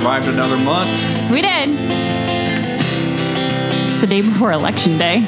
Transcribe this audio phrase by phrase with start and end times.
[0.00, 1.30] survived another month.
[1.30, 1.68] We did.
[3.86, 5.20] It's the day before election day.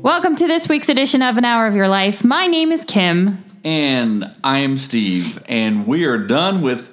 [0.00, 2.22] Welcome to this week's edition of An Hour of Your Life.
[2.22, 3.42] My name is Kim.
[3.64, 6.88] And I am Steve, and we are done with.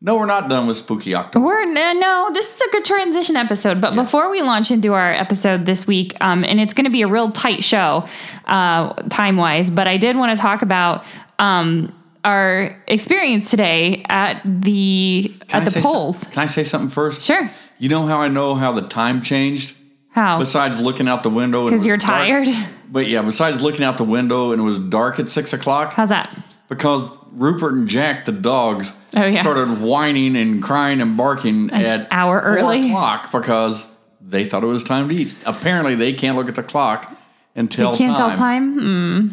[0.00, 1.46] No, we're not done with Spooky October.
[1.46, 3.80] We're no, no this is a good transition episode.
[3.80, 7.02] But before we launch into our episode this week, um, and it's going to be
[7.02, 8.08] a real tight show,
[8.46, 9.70] uh, time wise.
[9.70, 11.04] But I did want to talk about
[11.38, 11.95] um,
[12.26, 16.18] our experience today at the Can I at the polls.
[16.18, 17.22] some- can I say something first?
[17.22, 17.50] Sure.
[17.78, 19.74] You know how I know how the time changed?
[20.10, 20.38] How?
[20.38, 21.60] Besides looking out the window.
[21.60, 22.48] and it 'Cause was you're dark- tired?
[22.90, 26.08] But yeah, besides looking out the window and it was dark at six o'clock, How's
[26.08, 26.30] that?
[26.68, 27.02] because
[27.32, 29.42] Rupert and Jack, the dogs, Oh, yeah.
[29.42, 32.86] started whining and crying and barking at hour four early.
[32.88, 33.84] o'clock because
[34.26, 35.32] they thought it was time to eat.
[35.44, 37.14] Apparently, they can't look at the clock
[37.54, 38.30] and tell You can't time.
[38.30, 38.72] tell time.
[38.80, 39.28] Hmm.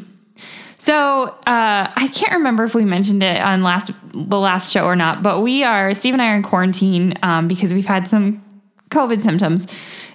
[0.84, 4.98] So uh, I can't remember if we mentioned it on last the last show or
[4.98, 8.44] not, but we are Steve and I are in quarantine um, because we've had some
[8.90, 9.66] COVID symptoms.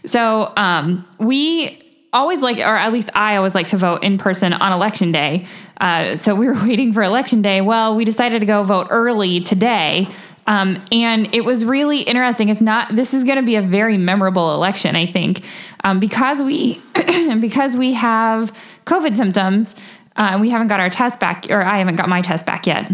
[0.05, 4.53] So um, we always like, or at least I always like to vote in person
[4.53, 5.47] on election day.
[5.81, 7.63] Uh, so we were waiting for election day.
[7.63, 10.07] Well, we decided to go vote early today.
[10.47, 12.51] Um, and it was really interesting.
[12.51, 12.95] It's not.
[12.95, 15.45] This is going to be a very memorable election, I think,
[15.85, 16.79] um, because we
[17.41, 18.53] because we have
[18.85, 19.75] COVID symptoms.
[20.19, 22.91] Uh, we haven't got our test back, or I haven't got my test back yet.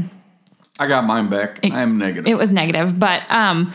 [0.79, 1.61] I got mine back.
[1.65, 2.27] I am negative.
[2.27, 3.73] It was negative, but um,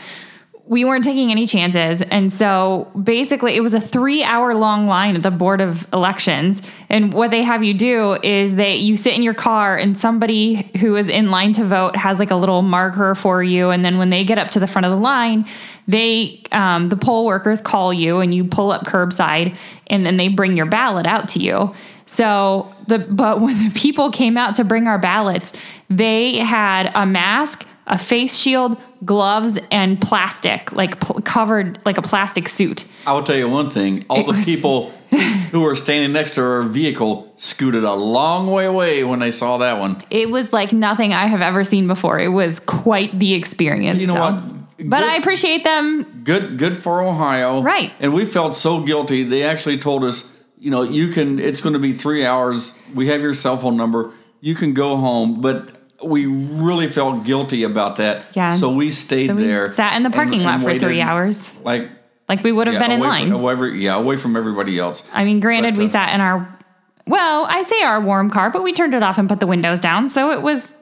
[0.66, 2.00] we weren't taking any chances.
[2.00, 6.62] And so basically, it was a three hour long line at the Board of Elections.
[6.88, 10.70] And what they have you do is that you sit in your car, and somebody
[10.78, 13.70] who is in line to vote has like a little marker for you.
[13.70, 15.44] And then when they get up to the front of the line,
[15.88, 19.56] they um, the poll workers call you, and you pull up curbside,
[19.88, 21.74] and then they bring your ballot out to you.
[22.10, 25.52] So the but when the people came out to bring our ballots,
[25.88, 32.02] they had a mask, a face shield, gloves, and plastic, like pl- covered like a
[32.02, 32.84] plastic suit.
[33.06, 34.90] I will tell you one thing: all It the was- people
[35.52, 39.58] who were standing next to our vehicle scooted a long way away when they saw
[39.58, 40.02] that one.
[40.10, 42.18] It was like nothing I have ever seen before.
[42.18, 44.00] It was quite the experience.
[44.00, 44.20] You know so.
[44.32, 44.44] what?
[44.78, 46.22] But Good- I appreciate them.
[46.24, 47.92] Good, good for Ohio, Right.
[48.00, 49.22] And we felt so guilty.
[49.24, 50.29] They actually told us,
[50.60, 51.40] you know, you can.
[51.40, 52.74] It's going to be three hours.
[52.94, 54.12] We have your cell phone number.
[54.40, 55.76] You can go home, but.
[56.02, 58.34] We really felt guilty about that.
[58.34, 58.54] Yeah.
[58.54, 59.70] So we stayed So we there.
[59.70, 61.90] sat in the parking and lot for three hours, Like
[62.26, 63.30] like we would have yeah, been in line.
[63.30, 65.04] From, away, yeah, away from everybody else.
[65.12, 66.58] I mean, granted, But, we uh, sat in our,
[67.06, 69.78] well, I say our warm car, but we turned it off and put the windows
[69.78, 70.08] down.
[70.08, 70.74] So it was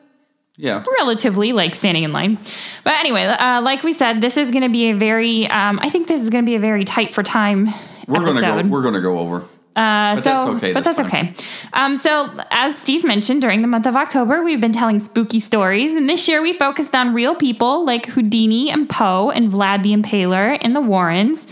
[0.56, 0.84] Yeah.
[1.00, 2.38] relatively like standing in line.
[2.84, 5.90] But anyway, uh, like we said, this is going to be a very, um, I
[5.90, 7.70] think this is going to be a very tight for time
[8.06, 8.62] We're gonna go.
[8.68, 9.44] We're gonna go over.
[9.78, 11.06] Uh, But so, that's okay But that's time.
[11.06, 11.34] okay.
[11.72, 15.94] Um, so, as Steve mentioned, during the month of October, we've been telling spooky stories,
[15.94, 19.92] and this year we focused on real people like Houdini and Poe and Vlad the
[19.94, 21.46] Impaler and the Warrens.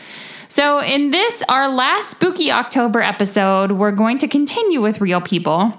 [0.49, 5.75] So, in this, our last spooky October episode, we're going to continue with real people.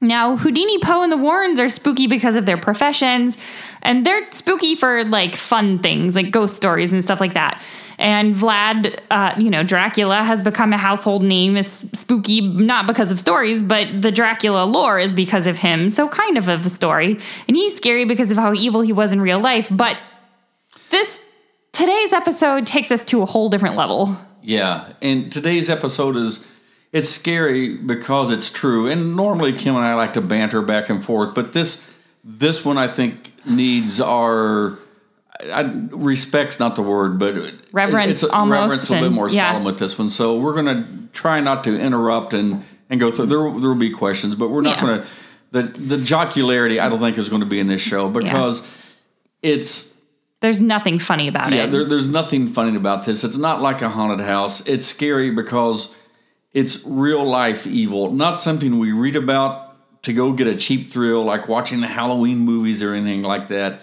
[0.00, 3.36] Now, Houdini, Poe, and the Warrens are spooky because of their professions,
[3.82, 7.60] and they're spooky for like fun things, like ghost stories and stuff like that.
[7.98, 11.56] And Vlad, uh, you know, Dracula has become a household name.
[11.56, 15.90] Is spooky not because of stories, but the Dracula lore is because of him.
[15.90, 17.18] So kind of of a story.
[17.48, 19.68] And he's scary because of how evil he was in real life.
[19.70, 19.98] But
[20.90, 21.20] this
[21.72, 24.16] today's episode takes us to a whole different level.
[24.42, 26.46] Yeah, and today's episode is
[26.92, 28.86] it's scary because it's true.
[28.86, 31.84] And normally Kim and I like to banter back and forth, but this
[32.24, 34.78] this one I think needs our
[35.40, 37.34] I, respect's not the word, but
[37.72, 39.50] Reverence, it's a, almost, reverence a little bit more yeah.
[39.52, 40.10] solemn with this one.
[40.10, 43.26] So we're gonna try not to interrupt and and go through.
[43.26, 44.80] There there will be questions, but we're not Yeah.
[44.80, 45.06] gonna
[45.52, 46.80] the the jocularity.
[46.80, 48.66] I don't think is going to be in this show because
[49.42, 49.94] it's
[50.40, 51.70] There's nothing funny about yeah, it.
[51.70, 53.24] there, there's nothing funny about this.
[53.24, 54.66] It's not like a haunted house.
[54.66, 55.94] It's scary because
[56.52, 61.24] it's real life evil, not something we read about to go get a cheap thrill,
[61.24, 63.80] like watching the Halloween movies or anything like that.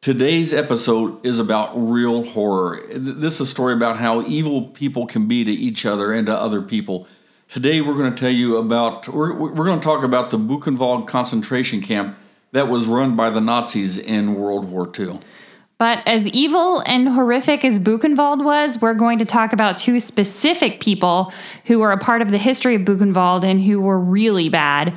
[0.00, 2.80] Today's episode is about real horror.
[2.94, 6.34] This is a story about how evil people can be to each other and to
[6.36, 7.08] other people.
[7.48, 11.08] Today, we're going to tell you about, we're, we're going to talk about the Buchenwald
[11.08, 12.16] concentration camp
[12.52, 15.18] that was run by the Nazis in World War II.
[15.78, 20.78] But as evil and horrific as Buchenwald was, we're going to talk about two specific
[20.78, 21.32] people
[21.64, 24.96] who were a part of the history of Buchenwald and who were really bad.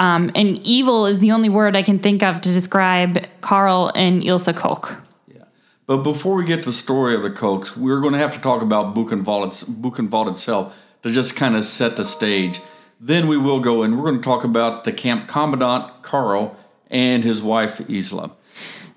[0.00, 4.24] Um, and evil is the only word I can think of to describe Karl and
[4.24, 4.96] Ilse Koch.
[5.28, 5.44] Yeah.
[5.86, 8.40] But before we get to the story of the Kochs, we're going to have to
[8.40, 12.62] talk about Buchenwald, Buchenwald itself to just kind of set the stage.
[12.98, 16.56] Then we will go and we're going to talk about the camp commandant, Karl,
[16.90, 18.30] and his wife Isla.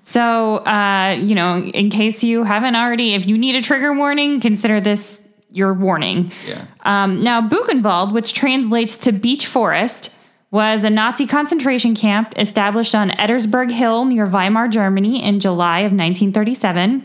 [0.00, 4.40] So, uh, you know, in case you haven't already, if you need a trigger warning,
[4.40, 6.32] consider this your warning.
[6.46, 6.66] Yeah.
[6.82, 10.14] Um, now, Buchenwald, which translates to beech forest,
[10.54, 15.90] was a Nazi concentration camp established on Ettersberg Hill near Weimar, Germany in July of
[15.90, 17.04] 1937.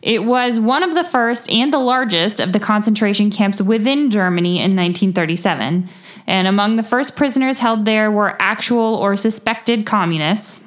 [0.00, 4.56] It was one of the first and the largest of the concentration camps within Germany
[4.56, 5.86] in 1937.
[6.26, 10.62] And among the first prisoners held there were actual or suspected communists.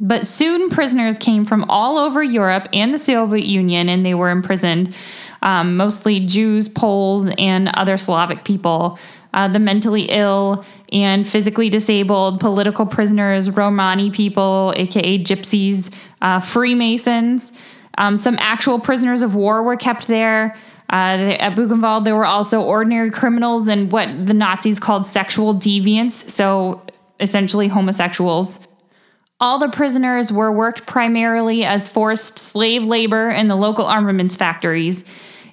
[0.00, 4.30] But soon prisoners came from all over Europe and the Soviet Union, and they were
[4.30, 4.96] imprisoned,
[5.42, 8.98] um, mostly Jews, Poles, and other Slavic people.
[9.36, 15.92] Uh, the mentally ill and physically disabled, political prisoners, Romani people, aka gypsies,
[16.22, 17.52] uh, Freemasons.
[17.98, 20.56] Um, some actual prisoners of war were kept there.
[20.90, 26.30] Uh, at Buchenwald, there were also ordinary criminals and what the Nazis called sexual deviants,
[26.30, 26.82] so
[27.20, 28.58] essentially homosexuals.
[29.38, 35.04] All the prisoners were worked primarily as forced slave labor in the local armaments factories.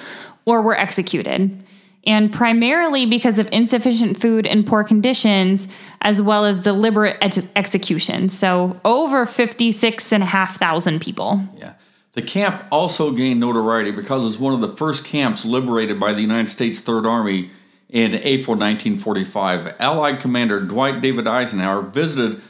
[0.45, 1.63] or were executed
[2.05, 5.67] and primarily because of insufficient food and poor conditions,
[6.01, 8.29] as well as deliberate ex- execution.
[8.29, 11.41] So, over 56,500 people.
[11.57, 11.73] Yeah.
[12.13, 16.21] The camp also gained notoriety because it's one of the first camps liberated by the
[16.21, 17.51] United States Third Army
[17.91, 19.75] in April 1945.
[19.79, 22.41] Allied Commander Dwight David Eisenhower visited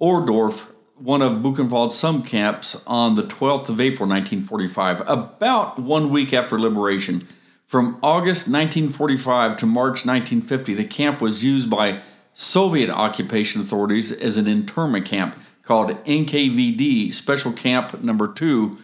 [0.00, 6.32] Ohrdruf, one of Buchenwald's sub camps, on the 12th of April 1945, about one week
[6.32, 7.26] after liberation.
[7.66, 12.00] From August 1945 to March 1950, the camp was used by
[12.32, 18.78] Soviet occupation authorities as an internment camp called NKVD Special Camp Number 2,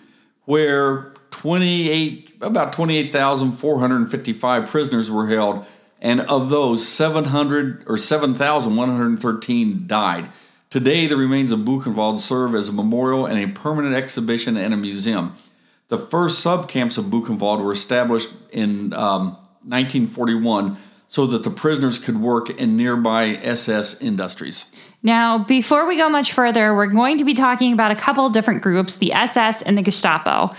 [0.44, 5.66] where 28 about 28,455 prisoners were held
[6.00, 10.28] and of those 700 or 7,113 died.
[10.70, 14.76] Today the remains of Buchenwald serve as a memorial and a permanent exhibition and a
[14.76, 15.34] museum.
[15.88, 20.76] The first subcamps of Buchenwald were established in um, 1941
[21.08, 24.66] so that the prisoners could work in nearby SS industries.
[25.02, 28.62] Now, before we go much further, we're going to be talking about a couple different
[28.62, 30.50] groups, the SS and the Gestapo.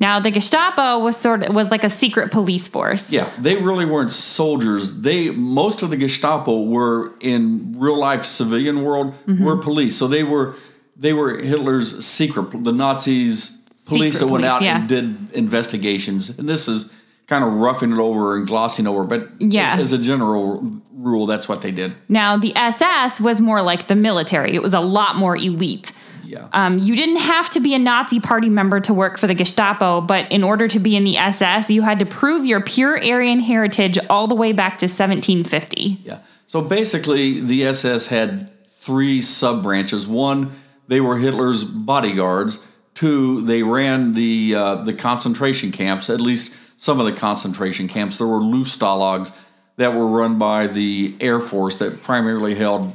[0.00, 3.12] Now, the Gestapo was sort of was like a secret police force.
[3.12, 4.94] Yeah, they really weren't soldiers.
[4.94, 9.44] They most of the Gestapo were in real life civilian world mm-hmm.
[9.44, 9.96] were police.
[9.96, 10.56] So they were
[10.96, 14.78] they were Hitler's secret the Nazis police Secret that went police, out yeah.
[14.78, 16.38] and did investigations.
[16.38, 16.90] And this is
[17.26, 19.74] kind of roughing it over and glossing over, but yeah.
[19.74, 20.60] as, as, a general
[20.92, 21.94] rule, that's what they did.
[22.08, 25.92] Now, the SS was more like the military, it was a lot more elite.
[26.30, 26.46] Yeah.
[26.52, 30.00] Um, you didn't have to be a Nazi party member to work for the Gestapo,
[30.00, 33.40] but in order to be in the SS, you had to prove your pure Aryan
[33.40, 35.98] heritage all the way back to 1750.
[36.04, 36.20] Yeah.
[36.46, 40.06] So basically, the SS had three sub branches.
[40.06, 40.52] One,
[40.86, 42.60] they were Hitler's bodyguards.
[42.94, 46.08] Two, they ran the uh, the concentration camps.
[46.08, 48.18] At least some of the concentration camps.
[48.18, 49.46] There were Luftstalags
[49.76, 52.92] that were run by the Air Force that primarily held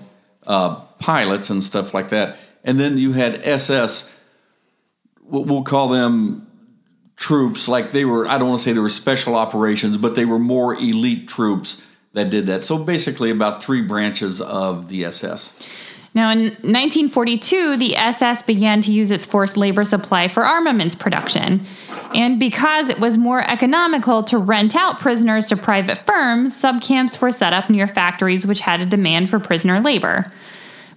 [0.48, 2.38] uh, pilots and stuff like that.
[2.66, 4.12] And then you had SS.
[5.22, 6.46] We'll call them
[7.16, 7.70] troops.
[7.70, 8.28] Like they were.
[8.28, 11.82] I don't want to say they were special operations, but they were more elite troops
[12.14, 12.64] that did that.
[12.64, 15.58] So basically, about three branches of the SS.
[16.16, 21.66] Now, in 1942, the SS began to use its forced labor supply for armaments production.
[22.14, 27.34] And because it was more economical to rent out prisoners to private firms, subcamps were
[27.34, 30.32] set up near factories which had a demand for prisoner labor.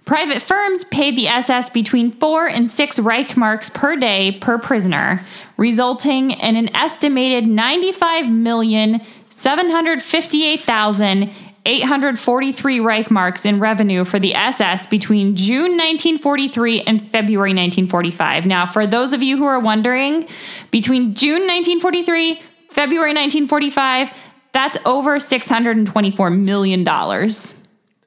[0.08, 5.20] Private firms paid the SS between four and six Reichsmarks per day per prisoner,
[5.58, 11.30] resulting in an estimated 95 million 758,000
[11.66, 18.46] 843 Reichsmarks in revenue for the SS between June 1943 and February 1945.
[18.46, 20.26] Now, for those of you who are wondering,
[20.70, 24.08] between June 1943, February 1945,
[24.52, 26.82] that's over $624 million.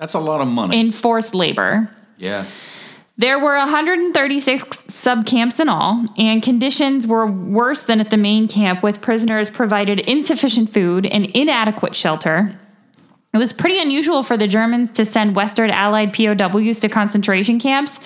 [0.01, 0.79] That's a lot of money.
[0.79, 1.87] In forced labor.
[2.17, 2.45] Yeah.
[3.17, 8.47] There were 136 sub camps in all, and conditions were worse than at the main
[8.47, 12.59] camp, with prisoners provided insufficient food and inadequate shelter.
[13.31, 17.99] It was pretty unusual for the Germans to send Western Allied POWs to concentration camps,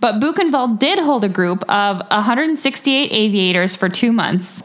[0.00, 4.62] but Buchenwald did hold a group of 168 aviators for two months.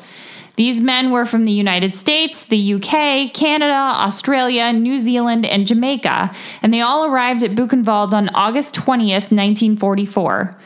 [0.57, 6.31] These men were from the United States, the UK, Canada, Australia, New Zealand, and Jamaica,
[6.63, 10.57] and they all arrived at Buchenwald on August 20th, 1944.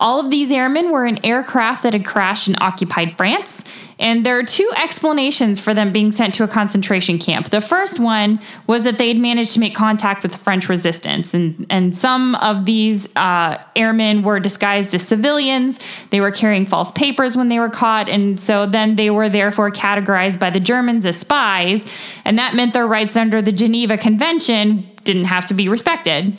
[0.00, 3.64] All of these airmen were in aircraft that had crashed in occupied France,
[3.98, 7.50] And there are two explanations for them being sent to a concentration camp.
[7.50, 11.34] The first one was that they had managed to make contact with the French resistance,
[11.34, 15.78] and, and some of these uh, airmen were disguised as civilians.
[16.10, 19.70] They were carrying false papers when they were caught, and so then they were therefore
[19.70, 21.86] categorized by the Germans as spies,
[22.24, 26.38] and that meant their rights under the Geneva Convention didn't have to be respected.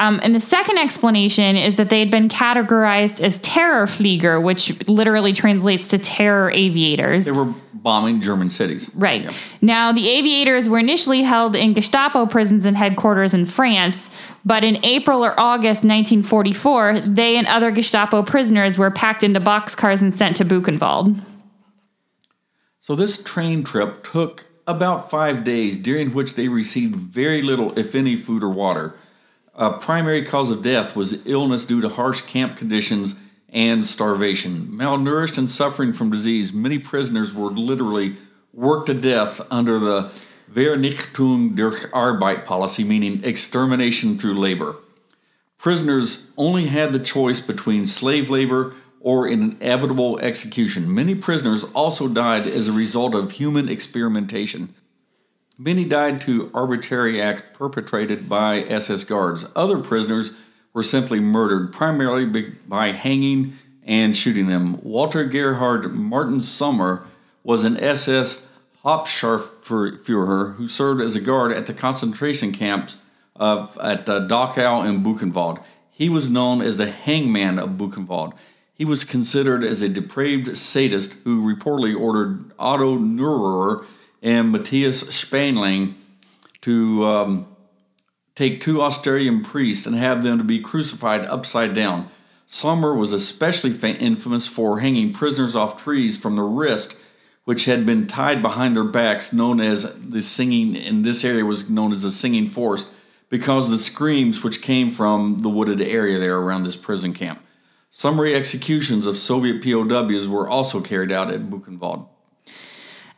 [0.00, 5.34] Um, and the second explanation is that they had been categorized as Terrorflieger, which literally
[5.34, 7.26] translates to terror aviators.
[7.26, 8.90] They were bombing German cities.
[8.94, 9.24] Right.
[9.24, 9.30] Yeah.
[9.60, 14.08] Now, the aviators were initially held in Gestapo prisons and headquarters in France,
[14.42, 20.00] but in April or August 1944, they and other Gestapo prisoners were packed into boxcars
[20.00, 21.20] and sent to Buchenwald.
[22.80, 27.94] So this train trip took about five days, during which they received very little, if
[27.94, 28.94] any, food or water.
[29.60, 33.14] A primary cause of death was illness due to harsh camp conditions
[33.50, 34.68] and starvation.
[34.68, 38.16] Malnourished and suffering from disease, many prisoners were literally
[38.54, 40.10] worked to death under the
[40.50, 44.76] Vernichtung durch Arbeit policy, meaning extermination through labor.
[45.58, 50.94] Prisoners only had the choice between slave labor or an inevitable execution.
[50.94, 54.74] Many prisoners also died as a result of human experimentation.
[55.62, 59.44] Many died to arbitrary acts perpetrated by SS guards.
[59.54, 60.32] Other prisoners
[60.72, 64.80] were simply murdered, primarily by hanging and shooting them.
[64.82, 67.04] Walter Gerhard Martin Sommer
[67.44, 68.46] was an SS
[68.86, 72.96] Hauptscharführer who served as a guard at the concentration camps
[73.36, 75.62] of at uh, Dachau and Buchenwald.
[75.90, 78.32] He was known as the hangman of Buchenwald.
[78.72, 83.84] He was considered as a depraved sadist who reportedly ordered Otto Neururer
[84.22, 85.94] and Matthias Spannlang
[86.62, 87.46] to um,
[88.34, 92.08] take two Austrian priests and have them to be crucified upside down.
[92.46, 96.96] Sommer was especially infamous for hanging prisoners off trees from the wrist,
[97.44, 101.70] which had been tied behind their backs, known as the singing, in this area was
[101.70, 102.90] known as the singing forest,
[103.28, 107.40] because of the screams which came from the wooded area there around this prison camp.
[107.88, 112.08] Summary executions of Soviet POWs were also carried out at Buchenwald.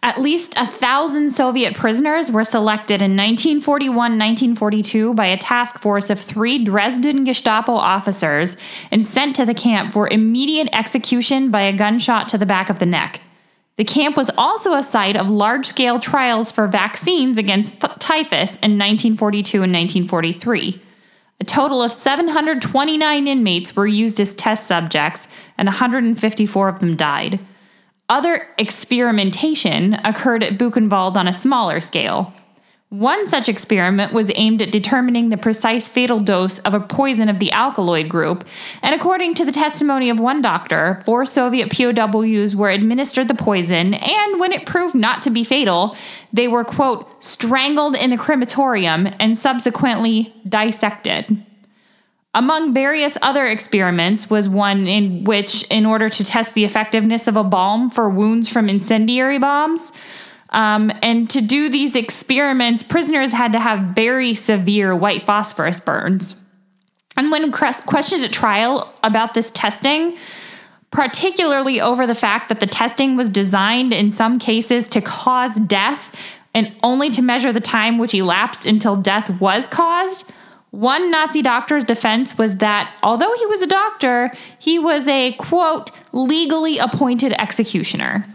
[0.05, 6.11] At least a thousand Soviet prisoners were selected in 1941 1942 by a task force
[6.11, 8.57] of three Dresden Gestapo officers
[8.91, 12.81] and sent to the camp for immediate execution by a gunshot to the back of
[12.81, 13.21] the neck.
[13.77, 18.57] The camp was also a site of large scale trials for vaccines against th- typhus
[18.57, 20.83] in 1942 and 1943.
[21.41, 27.39] A total of 729 inmates were used as test subjects, and 154 of them died.
[28.13, 32.31] Other experimentation occurred at Buchenwald on a smaller scale.
[32.91, 37.39] One such experiment was aimed at determining the precise fatal dose of a poison of
[37.39, 38.47] the alkaloid group,
[38.83, 43.95] and according to the testimony of one doctor, four Soviet POWs were administered the poison,
[43.95, 45.97] and when it proved not to be fatal,
[46.35, 51.43] they were, quote, strangled in the crematorium and subsequently dissected.
[52.35, 57.37] Among various other experiments was one in which, in order to test the effectiveness of
[57.37, 59.93] a balm for wounds from incendiary bombs,
[60.49, 66.37] um, and to do these experiments, prisoners had to have very severe white phosphorus burns.
[67.17, 70.17] And when questioned at trial about this testing,
[70.91, 76.15] particularly over the fact that the testing was designed in some cases to cause death
[76.55, 80.25] and only to measure the time which elapsed until death was caused,
[80.73, 85.91] one Nazi doctor's defense was that although he was a doctor, he was a quote,
[86.13, 88.27] legally appointed executioner.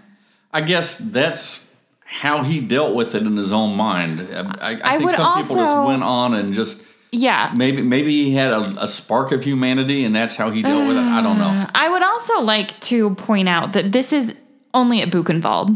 [0.54, 1.68] I guess that's
[2.06, 4.22] how he dealt with it in his own mind.
[4.22, 6.80] I, I, I think some also- people just went on and just
[7.12, 7.52] Yeah.
[7.56, 10.96] maybe maybe he had a, a spark of humanity and that's how he dealt with
[10.96, 11.02] it.
[11.04, 11.46] I don't know.
[11.46, 14.36] Uh, I would also like to point out that this is
[14.76, 15.76] only at Buchenwald.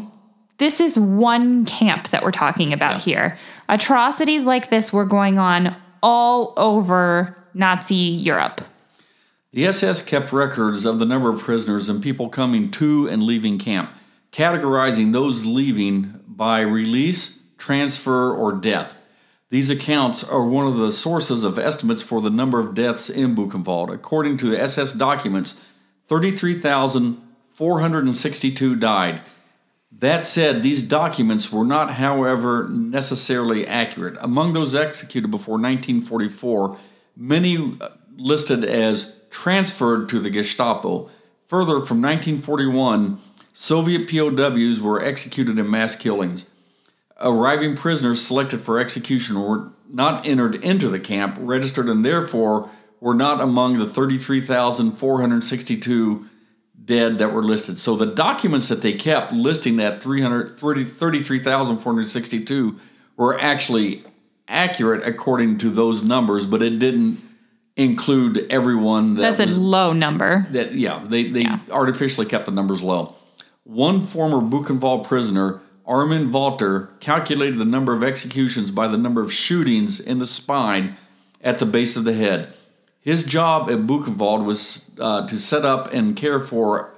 [0.59, 3.35] This is one camp that we're talking about here.
[3.67, 8.61] Atrocities like this were going on all over Nazi Europe.
[9.53, 13.59] The SS kept records of the number of prisoners and people coming to and leaving
[13.59, 13.91] camp,
[14.31, 18.97] categorizing those leaving by release, transfer, or death.
[19.49, 23.35] These accounts are one of the sources of estimates for the number of deaths in
[23.35, 23.93] Buchenwald.
[23.93, 25.61] According to the SS documents,
[26.07, 29.21] 33,462 died.
[29.99, 34.17] That said, these documents were not, however, necessarily accurate.
[34.21, 36.77] Among those executed before 1944,
[37.15, 41.09] many uh, listed as transferred to the Gestapo.
[41.47, 43.19] Further, from 1941,
[43.53, 46.49] Soviet POWs were executed in mass killings.
[47.19, 52.69] Arriving prisoners selected for execution were not entered into the camp, registered, and therefore
[52.99, 56.29] were not among the 33,462
[56.83, 57.77] dead that were listed.
[57.79, 62.79] So the documents that they kept listing that 33,462
[63.17, 64.03] were actually
[64.47, 67.21] accurate according to those numbers, but it didn't
[67.77, 70.45] include everyone that That's was, a low number.
[70.51, 71.59] that yeah, they, they Yeah.
[71.71, 73.15] artificially kept the numbers low.
[73.63, 79.31] One former Buchenwald prisoner, Armin Walter, calculated the number of executions by the number of
[79.31, 80.95] shootings in the spine
[81.41, 82.53] at the base of the head.
[83.01, 86.93] His job at Buchenwald was uh, to set up and care for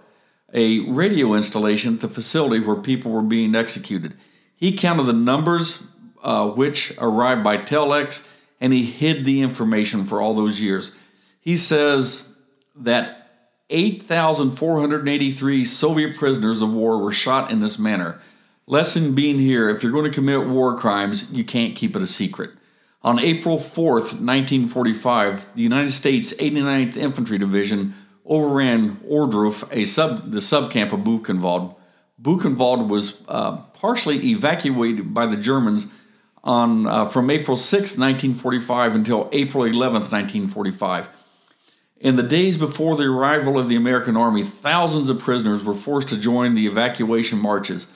[0.54, 4.14] a radio installation at the facility where people were being executed.
[4.56, 5.84] He counted the numbers
[6.22, 8.28] uh, which arrived by telex
[8.62, 10.94] and he hid the information for all those years.
[11.40, 12.30] He says
[12.76, 13.30] that
[13.70, 18.20] 8,483 Soviet prisoners of war were shot in this manner.
[18.68, 22.08] Lesson being here if you're going to commit war crimes, you can't keep it a
[22.08, 22.52] secret.
[23.04, 27.94] On April 4th, 1945, the United States 89th Infantry Division
[28.26, 31.76] overran Ohrdruf, a sub, the subcamp of Buchenwald.
[32.22, 35.88] Buchenwald was uh, partially evacuated by the Germans
[36.46, 41.10] on uh, from April 6, 1945 until April 11th, 1945.
[41.98, 46.08] In the days before the arrival of the American Army, thousands of prisoners were forced
[46.10, 47.88] to join the evacuation marches.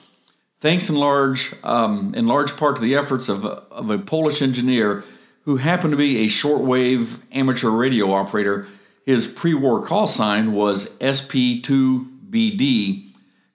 [0.60, 5.04] Thanks in large, um, in large part to the efforts of, of a Polish engineer
[5.42, 8.66] who happened to be a shortwave amateur radio operator,
[9.06, 13.12] his pre war call sign was SP2BD.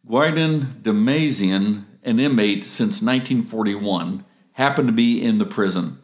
[0.08, 6.02] Gwidon Damazyn, an inmate since 1941, happened to be in the prison.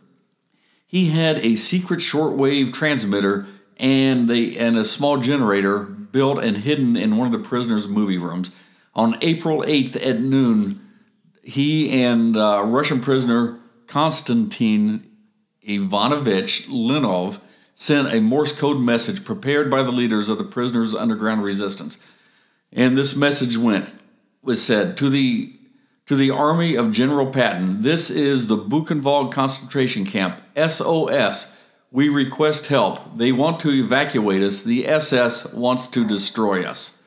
[0.86, 3.46] He had a secret shortwave transmitter
[3.78, 8.18] and, they, and a small generator built and hidden in one of the prisoners' movie
[8.18, 8.52] rooms.
[8.96, 10.88] On April 8th at noon,
[11.44, 15.10] he and uh, Russian prisoner Konstantin
[15.62, 17.40] Ivanovich Leonov
[17.74, 21.98] sent a Morse code message prepared by the leaders of the prisoners' underground resistance.
[22.72, 23.96] And this message went
[24.42, 25.54] was said to the
[26.10, 30.42] to the army of General Patton, this is the Buchenwald concentration camp.
[30.58, 31.56] SOS.
[31.92, 33.16] We request help.
[33.16, 34.64] They want to evacuate us.
[34.64, 36.99] The SS wants to destroy us.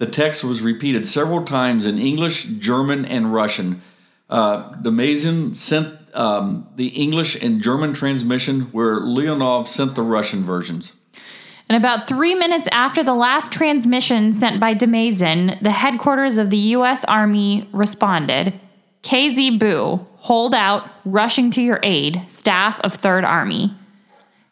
[0.00, 3.82] The text was repeated several times in English, German, and Russian.
[4.30, 10.94] Uh, Damazyn sent um, the English and German transmission, where Leonov sent the Russian versions.
[11.68, 16.56] And about three minutes after the last transmission sent by Damazyn, the headquarters of the
[16.78, 17.04] U.S.
[17.04, 18.58] Army responded
[19.02, 23.74] KZ Bu, hold out, rushing to your aid, staff of 3rd Army.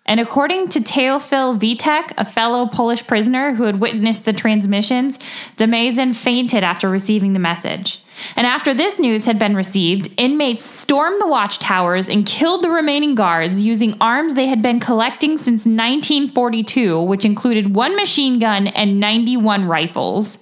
[0.09, 5.19] And according to Teofil Witek, a fellow Polish prisoner who had witnessed the transmissions,
[5.59, 8.01] Damazyn fainted after receiving the message.
[8.35, 13.15] And after this news had been received, inmates stormed the watchtowers and killed the remaining
[13.15, 18.99] guards using arms they had been collecting since 1942, which included one machine gun and
[18.99, 20.39] 91 rifles.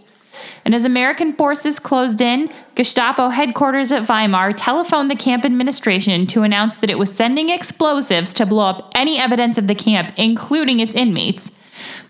[0.64, 6.42] And as American forces closed in, Gestapo headquarters at Weimar telephoned the camp administration to
[6.42, 10.80] announce that it was sending explosives to blow up any evidence of the camp, including
[10.80, 11.50] its inmates.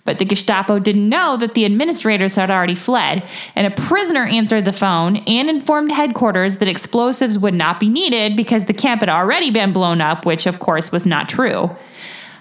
[0.05, 4.65] But the Gestapo didn't know that the administrators had already fled, and a prisoner answered
[4.65, 9.11] the phone and informed headquarters that explosives would not be needed because the camp had
[9.11, 11.77] already been blown up, which of course was not true.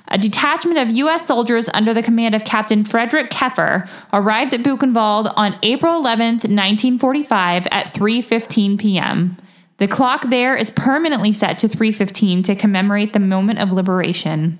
[0.10, 1.26] A detachment of U.S.
[1.26, 7.68] soldiers under the command of Captain Frederick Keffer arrived at Buchenwald on April 11, 1945
[7.72, 9.38] at 3:15 p.m.
[9.78, 14.60] The clock there is permanently set to 3:15 to commemorate the moment of liberation.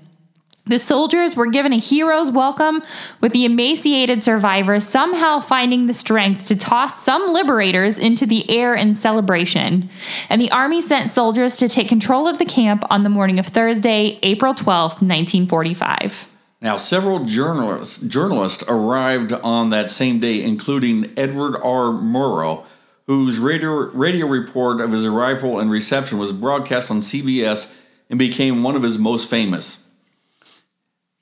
[0.68, 2.82] The soldiers were given a hero's welcome,
[3.20, 8.74] with the emaciated survivors somehow finding the strength to toss some liberators into the air
[8.74, 9.88] in celebration.
[10.28, 13.46] And the army sent soldiers to take control of the camp on the morning of
[13.46, 16.32] Thursday, April 12th, 1945.
[16.60, 21.92] Now, several journalists, journalists arrived on that same day, including Edward R.
[21.92, 22.64] Murrow,
[23.06, 27.72] whose radio, radio report of his arrival and reception was broadcast on CBS
[28.10, 29.85] and became one of his most famous.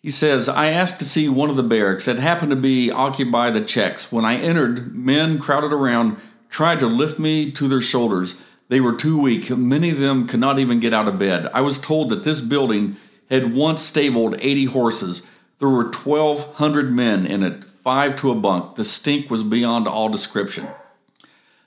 [0.05, 3.33] He says, I asked to see one of the barracks that happened to be occupied
[3.33, 4.13] by the Czechs.
[4.13, 6.19] When I entered, men crowded around
[6.51, 8.35] tried to lift me to their shoulders.
[8.69, 9.49] They were too weak.
[9.49, 11.49] Many of them could not even get out of bed.
[11.55, 12.97] I was told that this building
[13.31, 15.23] had once stabled 80 horses.
[15.59, 18.77] There were 1,200 men in it, five to a bunk.
[18.77, 20.69] The stink was beyond all description.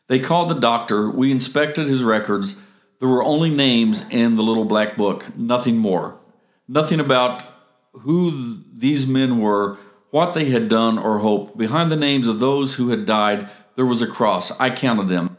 [0.09, 1.09] They called the doctor.
[1.09, 2.61] We inspected his records.
[2.99, 6.19] There were only names in the little black book, nothing more.
[6.67, 7.56] Nothing about
[7.99, 9.77] who these men were,
[10.11, 11.57] what they had done or hoped.
[11.57, 14.57] Behind the names of those who had died, there was a cross.
[14.59, 15.37] I counted them.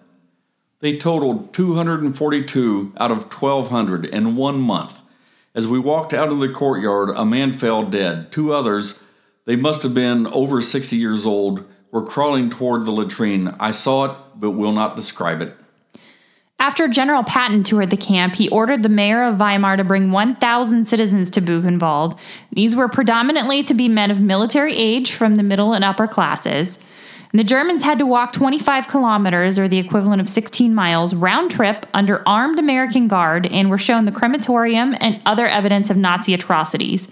[0.80, 5.02] They totaled 242 out of 1,200 in one month.
[5.54, 8.30] As we walked out of the courtyard, a man fell dead.
[8.30, 9.00] Two others,
[9.44, 13.56] they must have been over 60 years old, were crawling toward the latrine.
[13.58, 15.56] I saw it, but will not describe it.
[16.60, 20.86] After General Patton toured the camp, he ordered the mayor of Weimar to bring 1,000
[20.86, 22.18] citizens to Buchenwald.
[22.52, 26.78] These were predominantly to be men of military age from the middle and upper classes.
[27.32, 31.52] And the Germans had to walk 25 kilometers, or the equivalent of 16 miles, round
[31.52, 36.34] trip under armed American guard and were shown the crematorium and other evidence of Nazi
[36.34, 37.06] atrocities.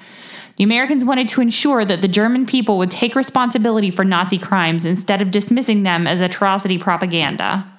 [0.57, 4.85] The Americans wanted to ensure that the German people would take responsibility for Nazi crimes
[4.85, 7.71] instead of dismissing them as atrocity propaganda.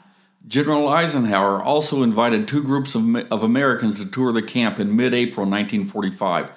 [0.47, 5.13] General Eisenhower also invited two groups of, of Americans to tour the camp in mid
[5.13, 6.51] April 1945.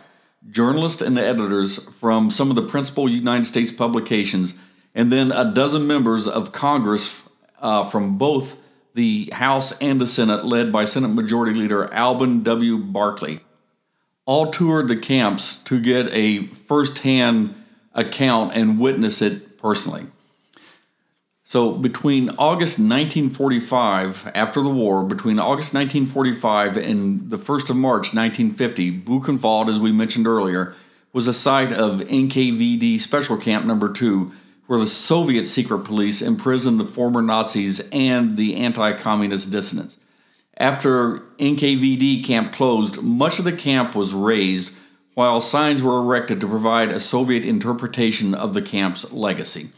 [0.49, 4.55] Journalists and editors from some of the principal United States publications,
[4.95, 7.23] and then a dozen members of Congress
[7.61, 8.63] uh, from both
[8.95, 12.79] the House and the Senate, led by Senate Majority Leader Alben W.
[12.79, 13.41] Barkley,
[14.25, 17.55] all toured the camps to get a firsthand
[17.93, 20.07] account and witness it personally.
[21.51, 28.15] So between August 1945, after the war, between August 1945 and the 1st of March
[28.15, 30.77] 1950, Buchenwald, as we mentioned earlier,
[31.13, 34.31] was a site of NKVD Special Camp Number 2,
[34.69, 39.97] where the Soviet secret police imprisoned the former Nazis and the anti communist dissidents.
[40.57, 44.71] After NKVD camp closed, much of the camp was razed,
[45.15, 49.71] while signs were erected to provide a Soviet interpretation of the camp's legacy.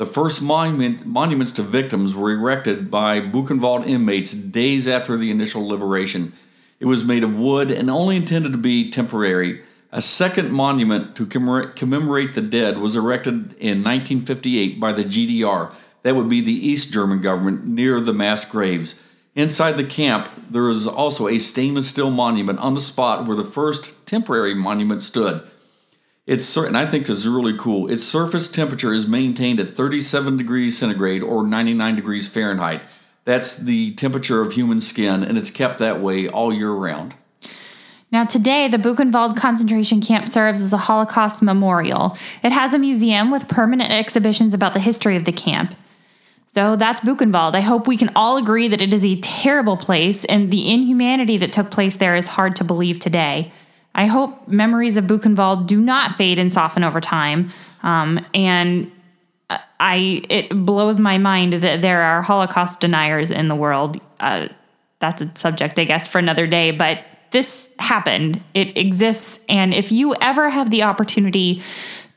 [0.00, 5.68] The first monument, monuments to victims were erected by Buchenwald inmates days after the initial
[5.68, 6.32] liberation.
[6.78, 9.60] It was made of wood and only intended to be temporary.
[9.92, 15.70] A second monument to commemorate the dead was erected in 1958 by the GDR.
[16.02, 18.94] That would be the East German government near the mass graves.
[19.34, 23.44] Inside the camp, there is also a stainless steel monument on the spot where the
[23.44, 25.46] first temporary monument stood.
[26.26, 27.90] It's and I think this is really cool.
[27.90, 32.82] Its surface temperature is maintained at 37 degrees centigrade or 99 degrees Fahrenheit.
[33.24, 37.14] That's the temperature of human skin, and it's kept that way all year round.
[38.12, 42.16] Now, today, the Buchenwald concentration camp serves as a Holocaust memorial.
[42.42, 45.76] It has a museum with permanent exhibitions about the history of the camp.
[46.48, 47.54] So that's Buchenwald.
[47.54, 51.36] I hope we can all agree that it is a terrible place, and the inhumanity
[51.38, 53.52] that took place there is hard to believe today.
[53.94, 57.52] I hope memories of Buchenwald do not fade and soften over time.
[57.82, 58.90] Um, and
[59.80, 64.00] I it blows my mind that there are Holocaust deniers in the world.
[64.20, 64.48] Uh,
[65.00, 66.70] that's a subject, I guess, for another day.
[66.70, 68.42] But this happened.
[68.54, 71.62] It exists, and if you ever have the opportunity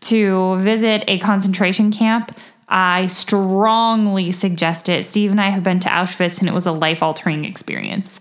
[0.02, 5.06] to visit a concentration camp, I strongly suggest it.
[5.06, 8.20] Steve and I have been to Auschwitz, and it was a life altering experience.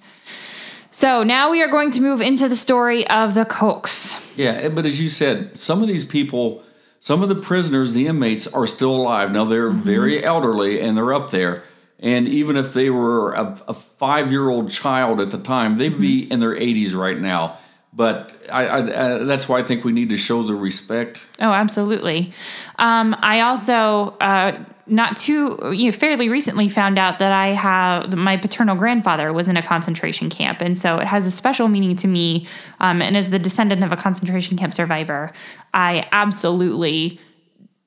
[0.94, 4.20] So now we are going to move into the story of the Kochs.
[4.37, 6.62] Yeah, eh, but as you said, some of these people,
[7.00, 9.33] some of the prisoners, the inmates, are still alive.
[9.33, 9.81] Now they're mm-hmm.
[9.81, 11.62] very elderly and they're up there.
[11.98, 15.92] And even if they were a, a five year old child at the time, they'd
[15.92, 16.00] mm-hmm.
[16.02, 17.57] be in their 80s right now.
[17.94, 21.26] But I, I, I, that's why I think we need to show the respect.
[21.40, 22.35] Oh, absolutely.
[22.78, 28.14] Um, I also uh, not too you know, fairly recently found out that I have
[28.16, 31.96] my paternal grandfather was in a concentration camp, and so it has a special meaning
[31.96, 32.46] to me.
[32.81, 35.33] Um, and as the descendant of a concentration camp survivor,
[35.72, 37.18] I absolutely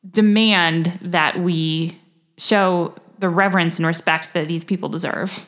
[0.10, 1.98] demand that we
[2.38, 5.46] show the reverence and respect that these people deserve.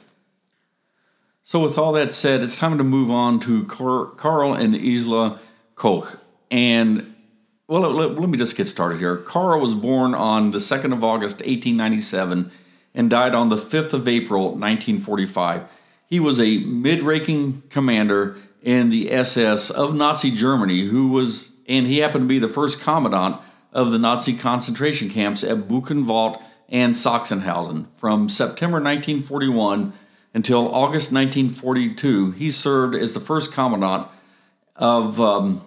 [1.44, 5.40] So, with all that said, it's time to move on to Karl and Isla
[5.76, 6.20] Koch.
[6.52, 7.16] And
[7.68, 9.18] well, let, let, me just get started here.
[9.18, 12.50] Karl was born on the 2nd of August, 1897,
[12.96, 15.70] and died on the 5th of April, 1945.
[16.08, 21.86] He was a mid ranking commander in the SS of Nazi Germany, who was, and
[21.86, 23.42] he happened to be the first commandant
[23.74, 27.88] of the Nazi concentration camps at Buchenwald and Sachsenhausen.
[27.98, 29.92] From September 1941
[30.34, 34.08] until August 1942, he served as the first commandant
[34.76, 35.62] of um,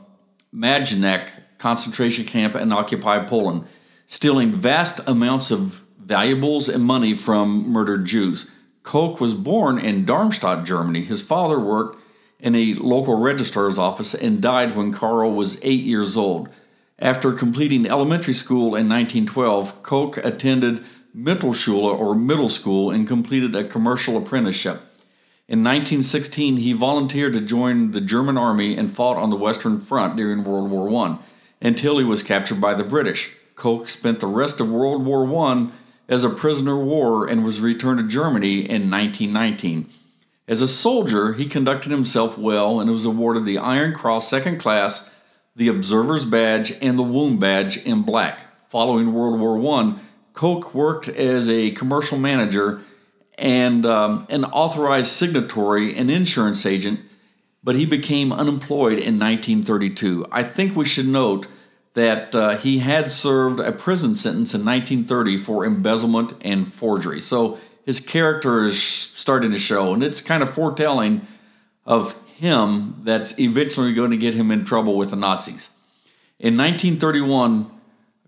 [0.54, 1.28] Majdanek
[1.60, 3.64] concentration camp and occupied Poland,
[4.06, 8.50] stealing vast amounts of valuables and money from murdered Jews.
[8.82, 11.02] Koch was born in Darmstadt, Germany.
[11.02, 11.98] His father worked
[12.40, 16.48] in a local registrar's office and died when Karl was eight years old.
[16.98, 20.82] After completing elementary school in 1912, Koch attended
[21.14, 24.80] Mittelschule or middle school and completed a commercial apprenticeship.
[25.46, 30.16] In 1916, he volunteered to join the German army and fought on the Western Front
[30.16, 31.18] during World War I
[31.60, 33.34] until he was captured by the British.
[33.54, 35.68] Koch spent the rest of World War I
[36.08, 39.90] as a prisoner of war and was returned to Germany in 1919.
[40.48, 45.08] As a soldier, he conducted himself well and was awarded the Iron Cross Second Class,
[45.54, 48.46] the Observer's Badge, and the Wound Badge in black.
[48.68, 49.94] Following World War I,
[50.32, 52.80] Koch worked as a commercial manager
[53.38, 57.00] and um, an authorized signatory and insurance agent,
[57.62, 60.26] but he became unemployed in 1932.
[60.30, 61.46] I think we should note
[61.94, 67.20] that uh, he had served a prison sentence in 1930 for embezzlement and forgery.
[67.20, 71.26] So his character is starting to show, and it's kind of foretelling
[71.84, 75.70] of him that's eventually going to get him in trouble with the Nazis.
[76.38, 77.70] In 1931,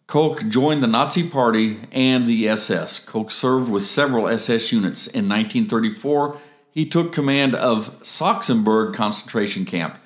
[0.07, 2.99] Koch joined the Nazi Party and the SS.
[2.99, 5.07] Koch served with several SS units.
[5.07, 6.37] In 1934,
[6.72, 9.98] he took command of Sachsenburg concentration camp.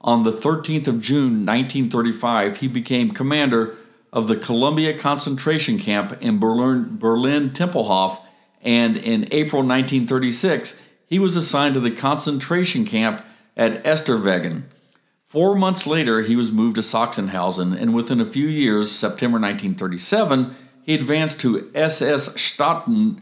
[0.00, 3.76] On the 13th of June 1935, he became commander
[4.12, 8.20] of the Columbia concentration camp in Berlin, Berlin Tempelhof,
[8.62, 13.24] and in April 1936, he was assigned to the concentration camp
[13.56, 14.64] at Esterwegen.
[15.26, 20.54] Four months later, he was moved to Sachsenhausen, and within a few years, September 1937,
[20.82, 23.20] he advanced to SS Staaten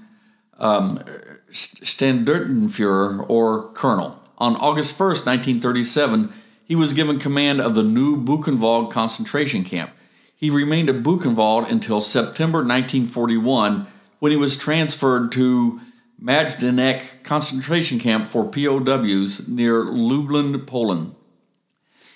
[0.59, 1.03] um,
[1.51, 4.21] Standartenführer, or Colonel.
[4.39, 6.33] On August 1st, 1937,
[6.65, 9.91] he was given command of the new Buchenwald concentration camp.
[10.35, 13.87] He remained at Buchenwald until September 1941,
[14.19, 15.81] when he was transferred to
[16.23, 21.15] Majdanek concentration camp for POWs near Lublin, Poland.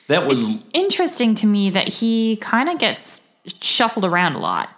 [0.09, 3.21] That was It's interesting to me that he kind of gets
[3.61, 4.71] shuffled around a lot.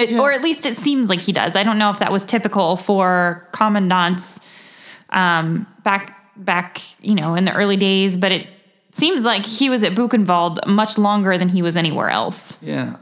[0.00, 0.20] It, Yeah.
[0.20, 1.54] Or at least it seems like he does.
[1.56, 4.40] I don't know if that was typical for commandants
[5.10, 8.46] um, back back you know in the early days, but it
[8.92, 12.56] seems like he was at Buchenwald much longer than he was anywhere else.
[12.62, 12.96] Yeah.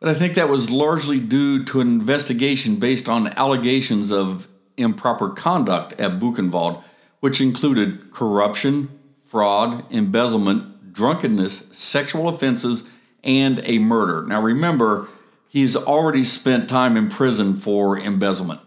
[0.00, 5.30] But I think that was largely due to an investigation based on allegations of improper
[5.30, 6.82] conduct at Buchenwald,
[7.20, 8.90] which included corruption,
[9.26, 12.88] fraud, embezzlement, drunkenness, sexual offenses,
[13.22, 14.22] and a murder.
[14.26, 15.08] Now remember,
[15.54, 18.60] he's already spent time in prison for embezzlement.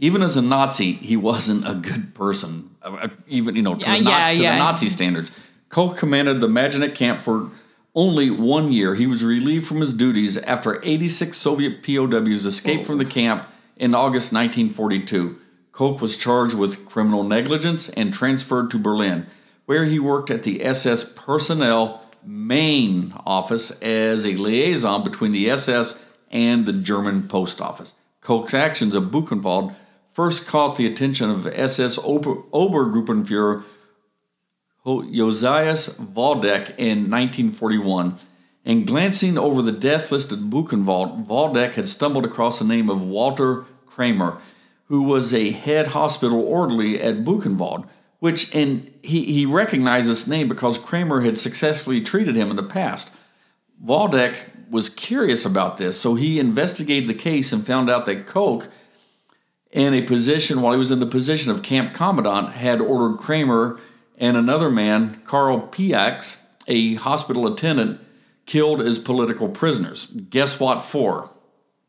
[0.00, 3.84] Even as a Nazi, he wasn't a good person, uh, uh, even you know to,
[3.84, 4.52] Yeah, the, yeah, to yeah.
[4.52, 5.32] the Nazi standards.
[5.70, 7.50] Koch commanded the Maginot camp for
[7.94, 8.94] only one year.
[8.94, 13.94] He was relieved from his duties after 86 Soviet POWs escaped from the camp in
[13.94, 15.38] August 1942.
[15.72, 19.26] Koch was charged with criminal negligence and transferred to Berlin,
[19.66, 26.04] where he worked at the SS personnel main office as a liaison between the SS
[26.30, 27.94] and the German post office.
[28.20, 29.74] Koch's actions at Buchenwald
[30.12, 33.64] first caught the attention of SS Ober- Obergruppenführer
[34.84, 38.18] Josias Waldeck in 1941.
[38.64, 43.02] And glancing over the death list at Buchenwald, Waldeck had stumbled across the name of
[43.02, 44.38] Walter Kramer,
[44.86, 47.88] who was a head hospital orderly at Buchenwald,
[48.18, 52.62] which and he, he recognized this name because Kramer had successfully treated him in the
[52.62, 53.10] past.
[53.82, 54.36] Waldeck
[54.70, 58.68] was curious about this, so he investigated the case and found out that Koch,
[59.70, 63.78] in a position while he was in the position of camp commandant, had ordered Kramer
[64.16, 68.00] and another man, Karl Peix, a hospital attendant,
[68.46, 70.06] killed as political prisoners.
[70.06, 71.30] Guess what for?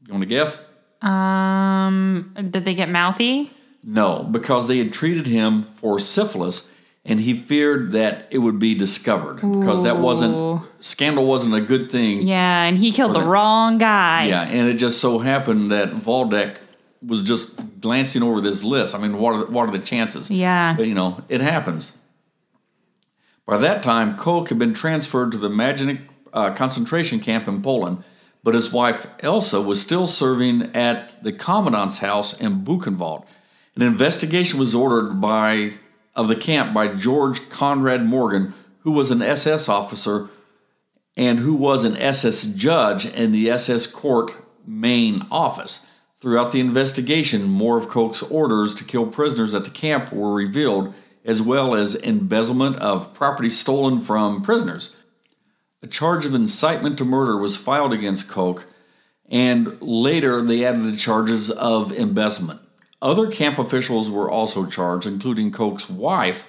[0.06, 0.64] You want to guess?
[1.02, 3.52] Um, did they get mouthy?
[3.84, 6.69] No, because they had treated him for syphilis
[7.10, 11.92] and he feared that it would be discovered because that wasn't scandal wasn't a good
[11.92, 12.22] thing.
[12.22, 14.28] Yeah, and he killed the the- wrong guy.
[14.28, 16.58] Yeah, and it just so happened that Waldeck
[17.06, 18.94] was just glancing over this list.
[18.94, 20.30] I mean, what are the, what are the chances?
[20.30, 20.76] Yeah.
[20.78, 21.98] But you know, it happens.
[23.48, 28.04] By that time, Koch had been transferred to the Maginot uh, concentration camp in Poland,
[28.44, 33.26] but his wife Elsa was still serving at the commandant's house in Buchenwald.
[33.76, 35.72] An investigation was ordered by
[36.20, 40.28] of the camp by George Conrad Morgan, who was an SS officer
[41.16, 44.36] and who was an SS judge in the SS court
[44.68, 45.88] main office.
[46.18, 50.94] Throughout the investigation, more of Koch's orders to kill prisoners at the camp were revealed,
[51.24, 54.94] as well as embezzlement of property stolen from prisoners.
[55.82, 58.66] A charge of incitement to murder was filed against Koch,
[59.30, 62.60] and later they added the charges of embezzlement.
[63.02, 66.48] Other camp officials were also charged, including Koch's wife.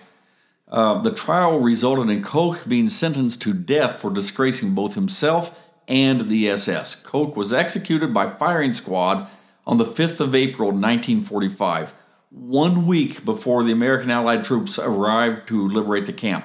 [0.68, 6.28] Uh, the trial resulted in Koch being sentenced to death for disgracing both himself and
[6.28, 6.94] the SS.
[6.96, 9.28] Koch was executed by firing squad
[9.66, 11.94] on the 5th of April 1945,
[12.30, 16.44] one week before the American Allied troops arrived to liberate the camp.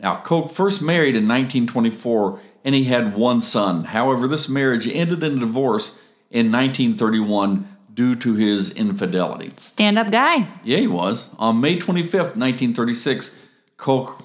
[0.00, 3.84] Now, Koch first married in 1924 and he had one son.
[3.84, 5.98] However, this marriage ended in a divorce
[6.30, 9.50] in 1931 due to his infidelity.
[9.56, 10.46] Stand up guy.
[10.64, 11.28] Yeah, he was.
[11.38, 13.38] On May 25th, 1936,
[13.76, 14.22] Koch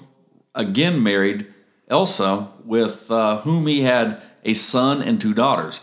[0.54, 1.46] again married
[1.88, 5.80] Elsa, with uh, whom he had a son and two daughters.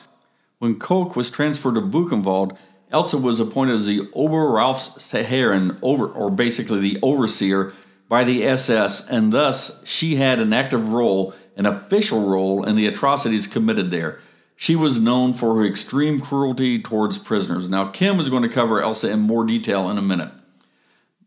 [0.60, 2.58] When Koch was transferred to Buchenwald,
[2.91, 7.74] Elsa was appointed as the Oberaufseherin, over, or basically the overseer,
[8.08, 12.88] by the SS, and thus she had an active role, an official role, in the
[12.88, 14.19] atrocities committed there.
[14.56, 17.68] She was known for her extreme cruelty towards prisoners.
[17.68, 20.32] Now, Kim is going to cover Elsa in more detail in a minute.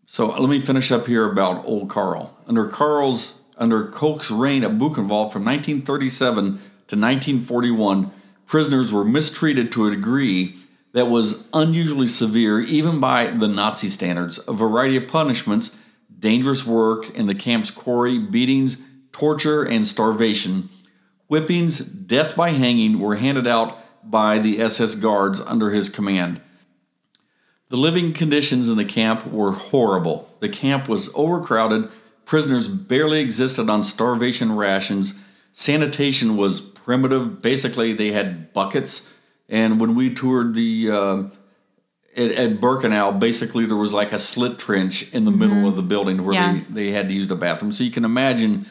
[0.07, 2.37] So let me finish up here about old Karl.
[2.47, 8.11] Under Karl's under Koch's reign at Buchenwald from 1937 to 1941,
[8.47, 10.57] prisoners were mistreated to a degree
[10.93, 14.39] that was unusually severe, even by the Nazi standards.
[14.49, 15.77] A variety of punishments,
[16.19, 18.79] dangerous work in the camp's quarry, beatings,
[19.13, 20.71] torture, and starvation,
[21.29, 26.41] whippings, death by hanging were handed out by the SS guards under his command.
[27.69, 30.35] The living conditions in the camp were horrible.
[30.41, 31.91] The camp was overcrowded,
[32.25, 35.15] prisoners barely existed on starvation rations,
[35.53, 37.43] sanitation was primitive.
[37.43, 39.07] Basically, they had buckets.
[39.49, 41.23] And when we toured the uh,
[42.17, 45.83] at, at Birkenau, basically there was like a slit trench in the middle of the
[45.83, 46.61] building where Yeah.
[46.71, 47.73] they, they had to use the bathroom.
[47.73, 48.67] So you can imagine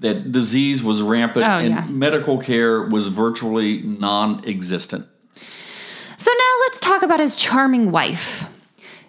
[0.00, 1.86] that disease was rampant Oh, and yeah.
[1.88, 5.06] medical care was virtually non-existent.
[6.16, 8.46] So now let's talk about his charming wife.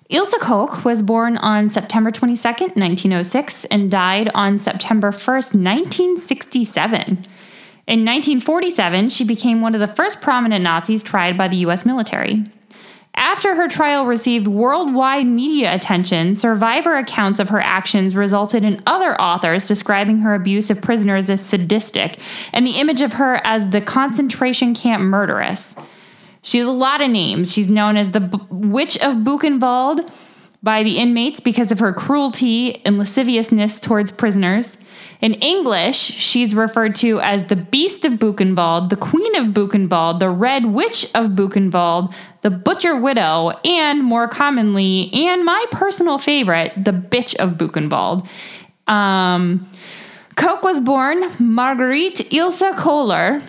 [0.09, 7.01] Ilse Koch was born on September 22nd, 1906, and died on September 1st, 1967.
[7.89, 12.43] In 1947, she became one of the first prominent Nazis tried by the US military.
[13.15, 19.19] After her trial received worldwide media attention, survivor accounts of her actions resulted in other
[19.19, 22.19] authors describing her abuse of prisoners as sadistic
[22.53, 25.75] and the image of her as the concentration camp murderess.
[26.41, 27.51] She has a lot of names.
[27.51, 30.09] She's known as the B- Witch of Buchenwald
[30.63, 34.77] by the inmates because of her cruelty and lasciviousness towards prisoners.
[35.21, 40.29] In English, she's referred to as the Beast of Buchenwald, the Queen of Buchenwald, the
[40.29, 46.93] Red Witch of Buchenwald, the Butcher Widow, and more commonly, and my personal favorite, the
[46.93, 48.29] Bitch of Buchenwald.
[48.87, 49.69] Um,
[50.37, 53.41] Koch was born Marguerite Ilse Kohler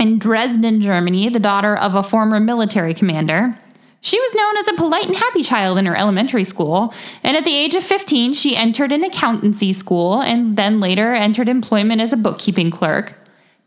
[0.00, 3.58] in Dresden, Germany, the daughter of a former military commander.
[4.00, 7.44] She was known as a polite and happy child in her elementary school, and at
[7.44, 12.12] the age of 15, she entered an accountancy school and then later entered employment as
[12.12, 13.14] a bookkeeping clerk.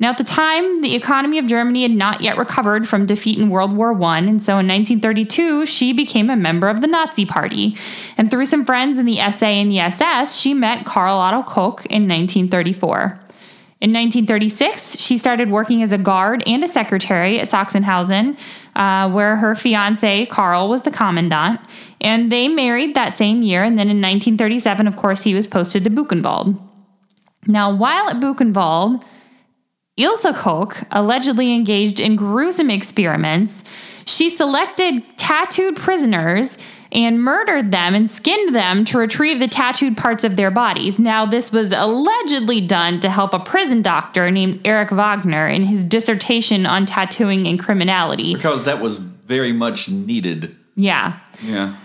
[0.01, 3.51] Now, at the time, the economy of Germany had not yet recovered from defeat in
[3.51, 7.77] World War I, and so in 1932, she became a member of the Nazi Party.
[8.17, 11.85] And through some friends in the SA and the SS, she met Karl Otto Koch
[11.85, 13.19] in 1934.
[13.81, 18.37] In 1936, she started working as a guard and a secretary at Sachsenhausen,
[18.75, 21.59] uh, where her fiance, Karl, was the commandant.
[21.99, 23.63] And they married that same year.
[23.63, 26.61] And then in 1937, of course, he was posted to Buchenwald.
[27.47, 29.03] Now, while at Buchenwald,
[29.97, 33.63] Ilse Koch allegedly engaged in gruesome experiments.
[34.05, 36.57] She selected tattooed prisoners
[36.91, 40.99] and murdered them and skinned them to retrieve the tattooed parts of their bodies.
[40.99, 45.83] Now, this was allegedly done to help a prison doctor named Erich Wagner in his
[45.83, 48.35] dissertation on tattooing and criminality.
[48.35, 50.55] Because that was very much needed.
[50.75, 51.19] Yeah.
[51.41, 51.75] Yeah.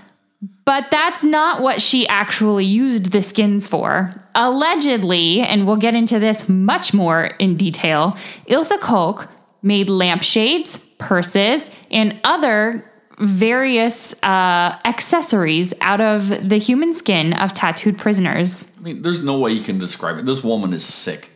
[0.65, 4.11] But that's not what she actually used the skins for.
[4.35, 8.17] Allegedly, and we'll get into this much more in detail,
[8.47, 9.29] Ilse Koch
[9.63, 12.86] made lampshades, purses, and other
[13.19, 18.67] various uh, accessories out of the human skin of tattooed prisoners.
[18.79, 20.27] I mean, there's no way you can describe it.
[20.27, 21.31] This woman is sick.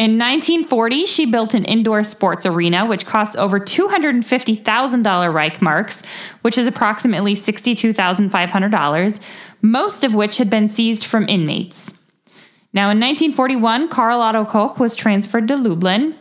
[0.00, 6.02] In 1940, she built an indoor sports arena, which cost over $250,000 Reichsmarks,
[6.40, 9.20] which is approximately $62,500,
[9.60, 11.92] most of which had been seized from inmates.
[12.72, 16.14] Now, in 1941, Karl Otto Koch was transferred to Lublin,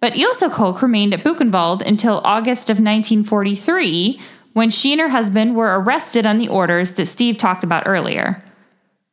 [0.00, 4.18] but Ilse Koch remained at Buchenwald until August of 1943,
[4.56, 8.42] when she and her husband were arrested on the orders that Steve talked about earlier.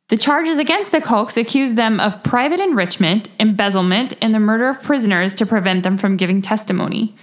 [0.08, 4.82] The charges against the Kochs accused them of private enrichment, embezzlement, and the murder of
[4.82, 7.14] prisoners to prevent them from giving testimony.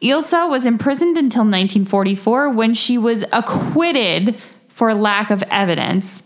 [0.00, 6.22] Ilse was imprisoned until 1944 when she was acquitted for lack of evidence.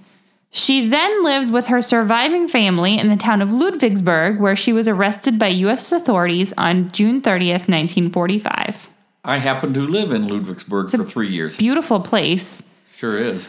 [0.52, 4.86] She then lived with her surviving family in the town of Ludwigsburg, where she was
[4.86, 5.90] arrested by U.S.
[5.90, 8.88] authorities on June 30th, 1945.
[9.24, 11.58] I happened to live in Ludwigsburg for three years.
[11.58, 12.62] Beautiful place.
[12.94, 13.48] Sure is.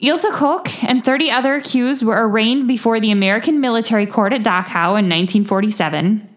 [0.00, 4.98] Ilse Koch and 30 other accused were arraigned before the American military court at Dachau
[4.98, 6.28] in 1947.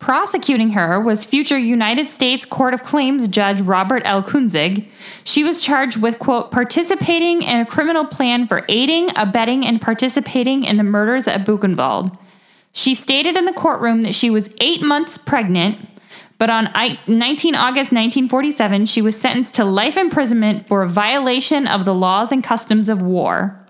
[0.00, 4.22] Prosecuting her was future United States Court of Claims Judge Robert L.
[4.22, 4.88] Kunzig.
[5.24, 10.64] She was charged with, quote, participating in a criminal plan for aiding, abetting, and participating
[10.64, 12.18] in the murders at Buchenwald.
[12.72, 15.86] She stated in the courtroom that she was eight months pregnant,
[16.40, 16.70] But on
[17.06, 22.32] 19 August 1947, she was sentenced to life imprisonment for a violation of the laws
[22.32, 23.60] and customs of war.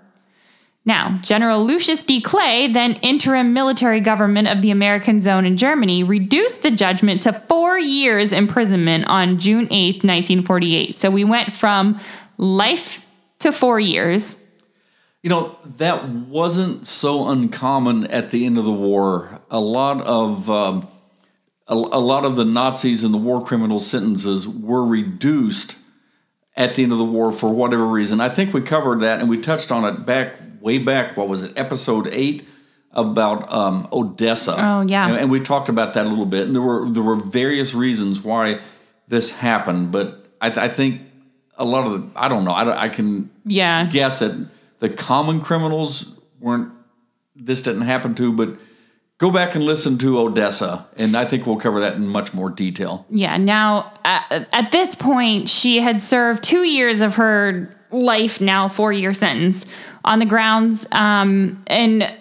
[0.84, 2.20] Now, General Lucius D.
[2.20, 7.32] Clay, then interim military government of the American zone in Germany, reduced the judgment to
[7.48, 10.94] four years imprisonment on June 8, 1948.
[10.94, 11.98] So we went from
[12.38, 13.04] life
[13.40, 14.36] to four years.
[15.24, 19.40] You know, that wasn't so uncommon at the end of the war.
[19.50, 20.88] A lot of um,
[21.70, 25.78] a, a lot of the Nazis and the war criminal sentences were reduced
[26.56, 28.20] at the end of the war for whatever reason.
[28.20, 31.16] I think we covered that and we touched on it back way back.
[31.16, 32.46] What was it, episode eight
[32.92, 34.54] about um, Odessa?
[34.58, 35.06] Oh, yeah.
[35.08, 36.46] and, and we talked about that a little bit.
[36.48, 38.60] And there were there were various reasons why
[39.08, 41.00] this happened, but I, I think
[41.56, 42.52] a lot of the I don't know.
[42.52, 43.84] I, I can Yeah.
[43.86, 44.48] guess that
[44.80, 46.72] the common criminals weren't
[47.36, 48.58] this didn't happen to, but
[49.20, 52.50] go back and listen to Odessa, and I think we'll cover that in much more
[52.50, 53.06] detail.
[53.10, 53.36] Yeah.
[53.36, 59.12] Now, at, this point, she had served two years of her life, now four year
[59.12, 59.66] sentence,
[60.04, 62.12] on the grounds, um, and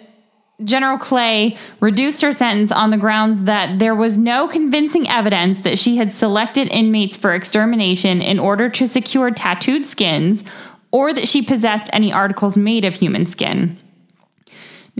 [0.62, 5.78] General Clay reduced her sentence on the grounds that there was no convincing evidence that
[5.78, 10.44] she had selected inmates for extermination in order to secure tattooed skins
[10.90, 13.78] or that she possessed any articles made of human skin.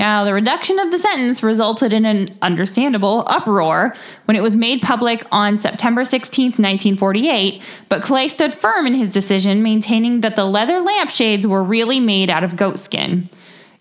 [0.01, 3.94] Now, the reduction of the sentence resulted in an understandable uproar
[4.24, 9.12] when it was made public on September 16, 1948, but Clay stood firm in his
[9.12, 13.28] decision, maintaining that the leather lampshades were really made out of goat skin.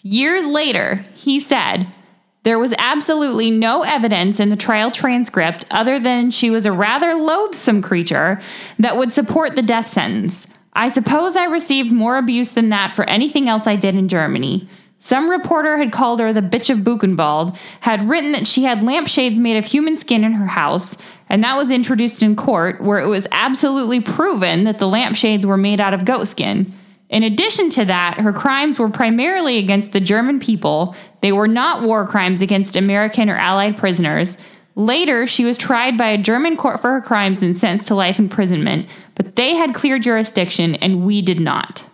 [0.01, 1.95] Years later, he said,
[2.43, 7.13] there was absolutely no evidence in the trial transcript other than she was a rather
[7.13, 8.41] loathsome creature
[8.77, 10.47] that would support the death sentence.
[10.73, 14.67] I suppose I received more abuse than that for anything else I did in Germany.
[14.99, 19.39] Some reporter had called her the bitch of Buchenwald, had written that she had lampshades
[19.39, 20.97] made of human skin in her house,
[21.29, 25.57] and that was introduced in court, where it was absolutely proven that the lampshades were
[25.57, 26.73] made out of goat skin.
[27.09, 30.95] In addition to that, her crimes were primarily against the German people.
[31.21, 34.37] They were not war crimes against American or Allied prisoners.
[34.75, 38.19] Later, she was tried by a German court for her crimes and sentenced to life
[38.19, 41.88] imprisonment, but they had clear jurisdiction and we did not.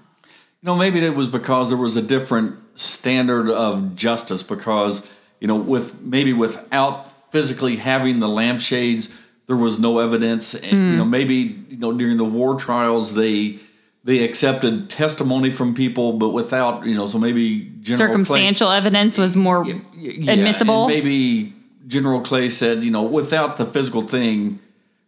[0.65, 5.07] You know, maybe it was because there was a different standard of justice because,
[5.39, 9.09] you know, with maybe without physically having the lampshades,
[9.45, 10.55] there was no evidence.
[10.55, 10.97] And, you hmm.
[10.97, 13.59] know, maybe, you know, during the war trials, they
[14.05, 19.19] they accepted testimony from people, but without, you know, so maybe General Clay- Circumstantial evidence
[19.19, 20.87] was more Yeah, admissible.
[20.87, 21.53] maybe
[21.85, 24.57] General Clay said, you know, without the physical thing,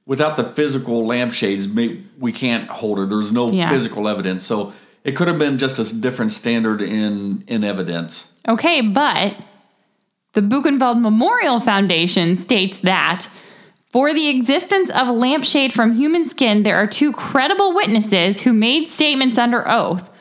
[0.05, 3.08] without the physical lampshades, we can't hold her.
[3.08, 3.72] There's no Yeah.
[3.72, 4.45] physical evidence.
[4.45, 4.74] So
[5.08, 8.38] it could have been just a different standard in in evidence.
[8.47, 9.36] Okay, but
[10.34, 13.28] the Buchenwald Memorial Foundation states that
[13.89, 18.89] for the existence of lampshade from human skin, there are two credible witnesses who made
[18.89, 20.12] statements under oath.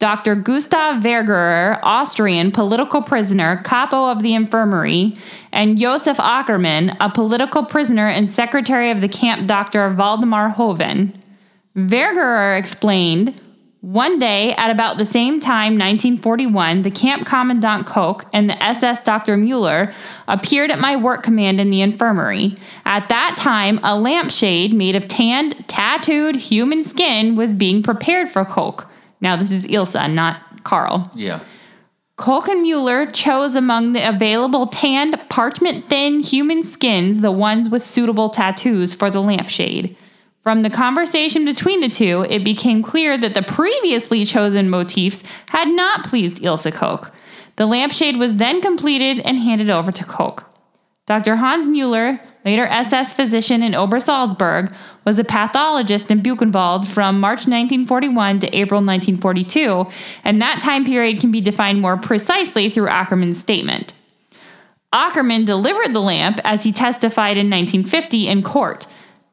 [0.00, 0.34] Dr.
[0.34, 5.14] Gustav Wegerer, Austrian political prisoner, capo of the infirmary,
[5.52, 9.94] and Josef Ackermann, a political prisoner and secretary of the camp Dr.
[9.94, 11.16] Waldemar Hoven.
[11.76, 13.40] Wegerer explained,
[13.84, 19.02] one day, at about the same time, 1941, the camp commandant Koch and the SS
[19.02, 19.36] Dr.
[19.36, 19.92] Mueller
[20.26, 22.56] appeared at my work command in the infirmary.
[22.86, 28.46] At that time, a lampshade made of tanned, tattooed human skin was being prepared for
[28.46, 28.88] Koch.
[29.20, 31.10] Now, this is Ilsa, not Karl.
[31.14, 31.40] Yeah.
[32.16, 37.84] Koch and Mueller chose among the available tanned, parchment thin human skins the ones with
[37.84, 39.94] suitable tattoos for the lampshade.
[40.44, 45.68] From the conversation between the two, it became clear that the previously chosen motifs had
[45.68, 47.10] not pleased Ilse Koch.
[47.56, 50.44] The lampshade was then completed and handed over to Koch.
[51.06, 51.36] Dr.
[51.36, 54.76] Hans Mueller, later SS physician in Obersalzberg,
[55.06, 59.86] was a pathologist in Buchenwald from March 1941 to April 1942,
[60.24, 63.94] and that time period can be defined more precisely through Ackermann's statement.
[64.92, 68.86] Ackermann delivered the lamp as he testified in 1950 in court.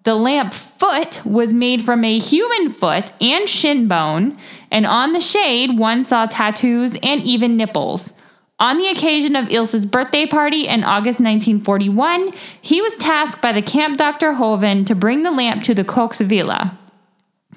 [0.03, 4.37] The lamp foot was made from a human foot and shin bone,
[4.71, 8.13] and on the shade, one saw tattoos and even nipples.
[8.59, 12.31] On the occasion of Ilse's birthday party in August 1941,
[12.61, 16.21] he was tasked by the camp doctor Hoven to bring the lamp to the Koch's
[16.21, 16.77] villa.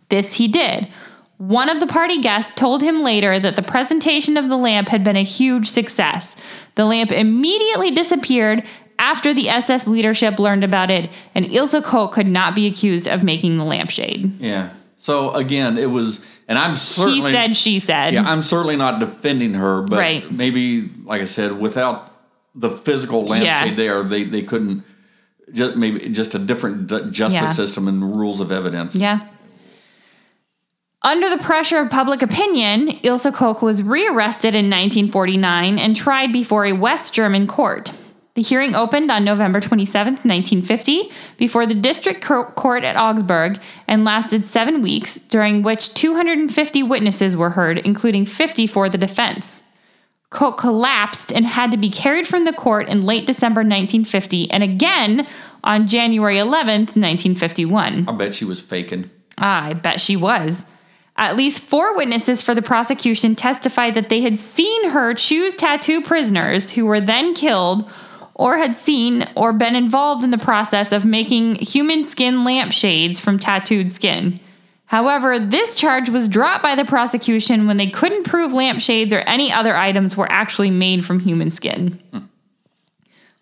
[0.08, 0.88] This he did.
[1.36, 5.02] One of the party guests told him later that the presentation of the lamp had
[5.02, 6.36] been a huge success.
[6.74, 8.64] The lamp immediately disappeared
[8.98, 13.22] after the SS leadership learned about it, and Ilse Koch could not be accused of
[13.22, 14.40] making the lampshade.
[14.40, 14.70] Yeah.
[14.96, 17.30] So again, it was, and I'm certainly.
[17.30, 18.14] He said, she said.
[18.14, 20.30] Yeah, I'm certainly not defending her, but Right.
[20.30, 22.10] maybe, like I said, without
[22.54, 23.74] the physical lampshade Yeah.
[23.76, 24.84] there, they, they couldn't
[25.52, 27.46] just maybe just a different justice Yeah.
[27.52, 28.94] system and rules of evidence.
[28.94, 29.20] Yeah.
[31.02, 36.64] Under the pressure of public opinion, Ilse Koch was rearrested in 1949 and tried before
[36.64, 37.90] a West German court.
[38.34, 44.44] The hearing opened on November 27, 1950, before the district court at Augsburg and lasted
[44.44, 49.62] seven weeks, during which 250 witnesses were heard, including 50 for the defense.
[50.30, 54.64] Koch collapsed and had to be carried from the court in late December 1950 and
[54.64, 55.28] again
[55.62, 58.08] on January 11th, 1951.
[58.08, 59.10] I bet she was faking.
[59.38, 60.64] Ah, I bet she was.
[61.16, 66.00] At least four witnesses for the prosecution testified that they had seen her choose tattoo
[66.00, 67.88] prisoners who were then killed
[68.34, 73.38] or had seen or been involved in the process of making human skin lampshades from
[73.38, 74.40] tattooed skin.
[74.86, 79.52] However, this charge was dropped by the prosecution when they couldn't prove lampshades or any
[79.52, 82.00] other items were actually made from human skin.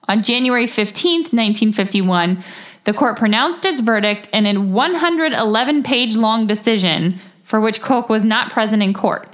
[0.09, 2.43] On January 15th, 1951,
[2.85, 8.25] the court pronounced its verdict in a 111 page long decision for which Koch was
[8.25, 9.29] not present in court.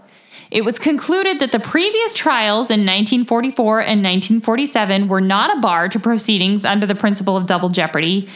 [0.50, 5.88] It was concluded that the previous trials in 1944 and 1947 were not a bar
[5.88, 8.28] to proceedings under the principle of double jeopardy,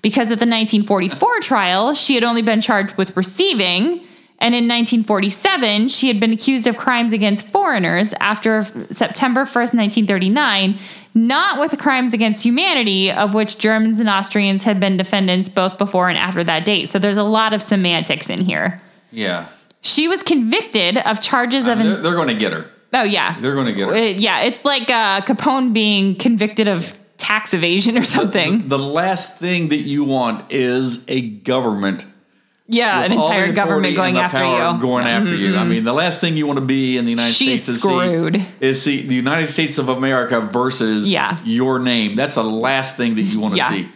[0.00, 4.00] because at the 1944 trial, she had only been charged with receiving,
[4.40, 10.78] and in 1947, she had been accused of crimes against foreigners after September 1st, 1939,
[11.14, 16.08] not with crimes against humanity, of which Germans and Austrians had been defendants both before
[16.08, 16.88] and after that date.
[16.88, 18.78] So there's a lot of semantics in here.
[19.10, 19.48] Yeah.
[19.80, 21.78] She was convicted of charges of.
[21.78, 22.70] They're, they're going to get her.
[22.94, 23.38] oh, yeah.
[23.40, 23.94] They're going to get her.
[23.94, 28.68] Uh, yeah, it's like uh, Capone being convicted of tax evasion or something.
[28.68, 32.04] The last thing that you want is a government
[32.70, 34.80] yeah, an the entire government going the after you.
[34.82, 35.56] Going after you.
[35.56, 37.80] I mean, the last thing you want to be in the United She's States is
[37.80, 38.34] screwed.
[38.34, 41.38] see is see the United States of America versus Yeah.
[41.44, 42.14] your name.
[42.14, 43.70] That's the last thing that you want to Yeah.
[43.70, 43.88] see.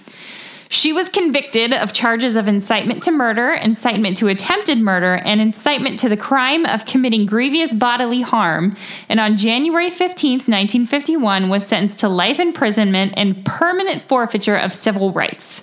[0.73, 5.99] She was convicted of charges of incitement to murder, incitement to attempted murder, and incitement
[5.99, 8.73] to the crime of committing grievous bodily harm,
[9.07, 15.13] and on January 15, 1951, was sentenced to life imprisonment and permanent forfeiture of civil
[15.13, 15.63] rights.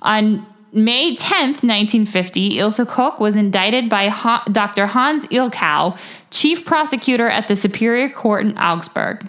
[0.00, 4.14] On May 10, 1950, Ilse Koch was indicted by
[4.52, 4.86] Dr.
[4.86, 5.98] Hans Ilkau,
[6.30, 9.26] chief prosecutor at the Superior Court in Augsburg.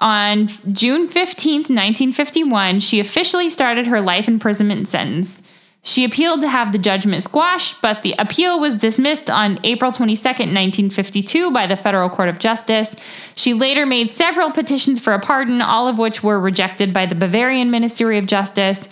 [0.00, 5.42] On June 15th, 1951, she officially started her life imprisonment sentence.
[5.82, 10.52] She appealed to have the judgment squashed, but the appeal was dismissed on April 22nd,
[10.52, 12.94] 1952, by the Federal Court of Justice.
[13.34, 17.14] She later made several petitions for a pardon, all of which were rejected by the
[17.14, 18.88] Bavarian Ministry of Justice.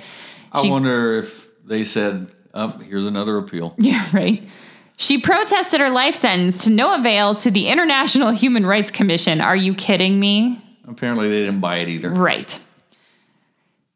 [0.52, 3.74] I wonder if they said, oh, here's another appeal.
[3.78, 4.44] Yeah, right.
[4.96, 9.42] She protested her life sentence to no avail to the International Human Rights Commission.
[9.42, 10.62] Are you kidding me?
[10.88, 12.10] Apparently, they didn't buy it either.
[12.10, 12.58] Right.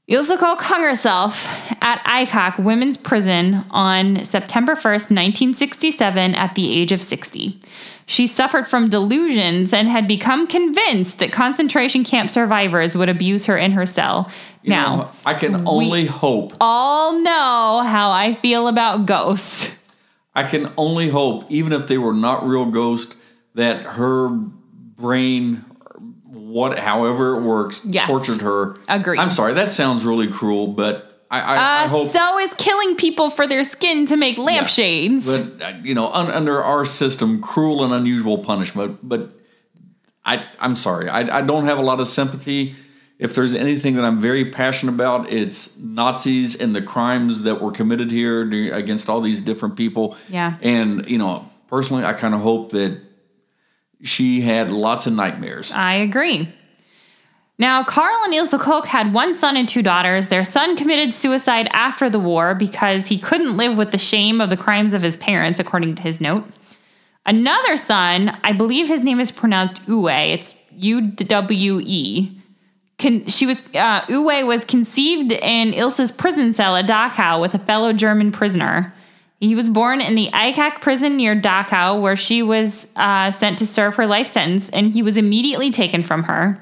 [0.08, 1.46] Koch hung herself
[1.80, 7.60] at Aichach Women's Prison on September 1st, 1967, at the age of 60.
[8.06, 13.56] She suffered from delusions and had become convinced that concentration camp survivors would abuse her
[13.56, 14.28] in her cell.
[14.62, 16.54] You now, know, I can only hope.
[16.60, 19.70] all know how I feel about ghosts.
[20.34, 23.14] I can only hope, even if they were not real ghosts,
[23.54, 25.64] that her brain,
[26.50, 28.06] what, however it works, Yes.
[28.08, 28.76] tortured her.
[28.88, 29.18] Agreed.
[29.18, 32.08] I'm sorry, that sounds really cruel, but I, I, I Uh, hope.
[32.08, 35.26] so is killing people for their skin to make lampshades.
[35.26, 38.98] But uh, you know, un, under our system, cruel and unusual punishment.
[39.02, 39.30] But
[40.24, 42.74] I, I'm sorry, I, I don't have a lot of sympathy.
[43.18, 47.70] If there's anything that I'm very passionate about, it's Nazis and the crimes that were
[47.70, 48.42] committed here
[48.72, 50.16] against all these different people.
[50.30, 50.56] Yeah.
[50.62, 52.98] And you know, personally, I kind of hope that
[54.02, 55.72] she had lots of nightmares.
[55.72, 56.48] I agree.
[57.58, 60.28] Now, Karl and Ilse Koch had one son and two daughters.
[60.28, 64.48] Their son committed suicide after the war because he couldn't live with the shame of
[64.48, 66.46] the crimes of his parents, according to his note.
[67.26, 70.32] Another son, I believe his name is pronounced Uwe.
[70.32, 72.40] It's U W E.
[72.98, 77.58] Con- she was uh, Uwe was conceived in Ilse's prison cell at Dachau with a
[77.58, 78.94] fellow German prisoner.
[79.40, 83.66] He was born in the Aichach prison near Dachau, where she was uh, sent to
[83.66, 86.60] serve her life sentence, and he was immediately taken from her.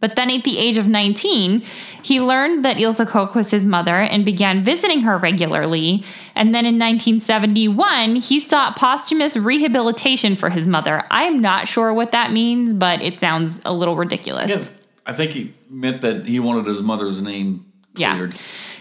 [0.00, 1.62] But then at the age of 19,
[2.02, 6.02] he learned that Ilse Koch was his mother and began visiting her regularly.
[6.34, 11.04] And then in 1971, he sought posthumous rehabilitation for his mother.
[11.12, 14.50] I am not sure what that means, but it sounds a little ridiculous.
[14.50, 14.74] Yeah,
[15.06, 18.26] I think he meant that he wanted his mother's name Yeah.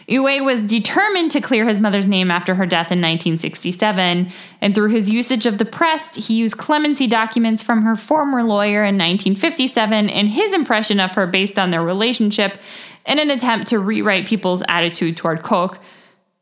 [0.08, 4.30] Uwe was determined to clear his mother's name after her death in 1967,
[4.62, 8.84] and through his usage of the press, he used clemency documents from her former lawyer
[8.84, 12.58] in 1957 and his impression of her based on their relationship
[13.06, 15.80] in an attempt to rewrite people's attitude toward Koch.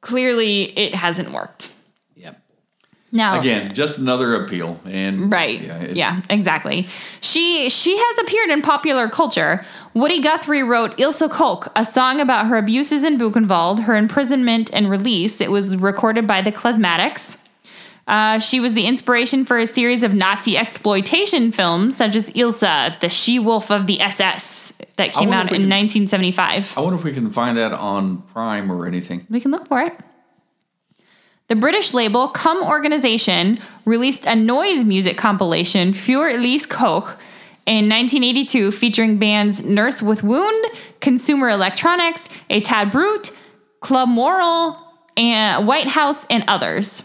[0.02, 1.72] Clearly, it hasn't worked.
[3.12, 5.62] Now, Again, just another appeal, and Right.
[5.62, 6.88] Yeah, Yeah, exactly.
[7.22, 9.66] She she has appeared in popular culture.
[9.96, 14.90] Woody Guthrie wrote Ilse Koch, a song about her abuses in Buchenwald, her imprisonment and
[14.92, 15.42] release.
[15.42, 17.38] It was recorded by the Klezmatics.
[18.08, 22.62] Uh, she was the inspiration for a series of Nazi exploitation films, such as Ilse,
[23.02, 26.74] the She Wolf of the SS, that came out in can- 1975.
[26.76, 29.28] I wonder if we can find that on Prime or anything.
[29.30, 29.94] We can look for it.
[31.50, 37.18] The British label Come Organization released a noise music compilation, Für Ilse Koch,
[37.66, 40.66] in 1982, featuring bands Nurse with Wound,
[41.02, 43.32] Consumer Electronics, A Tad Brute,
[43.80, 44.78] Club Moral,
[45.18, 47.02] and Whitehouse, and others.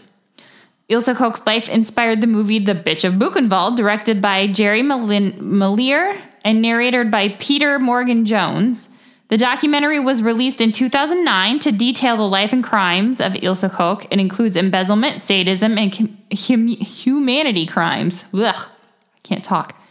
[0.89, 6.21] Ilse Koch's life inspired the movie The Bitch of Buchenwald, directed by Jerry Malin- Malier
[6.43, 8.89] and narrated by Peter Morgan Jones.
[9.27, 14.05] The documentary was released in 2009 to detail the life and crimes of Ilse Koch.
[14.11, 18.23] It includes embezzlement, sadism, and hum- hum- humanity crimes.
[18.33, 19.81] Ugh, I can't talk.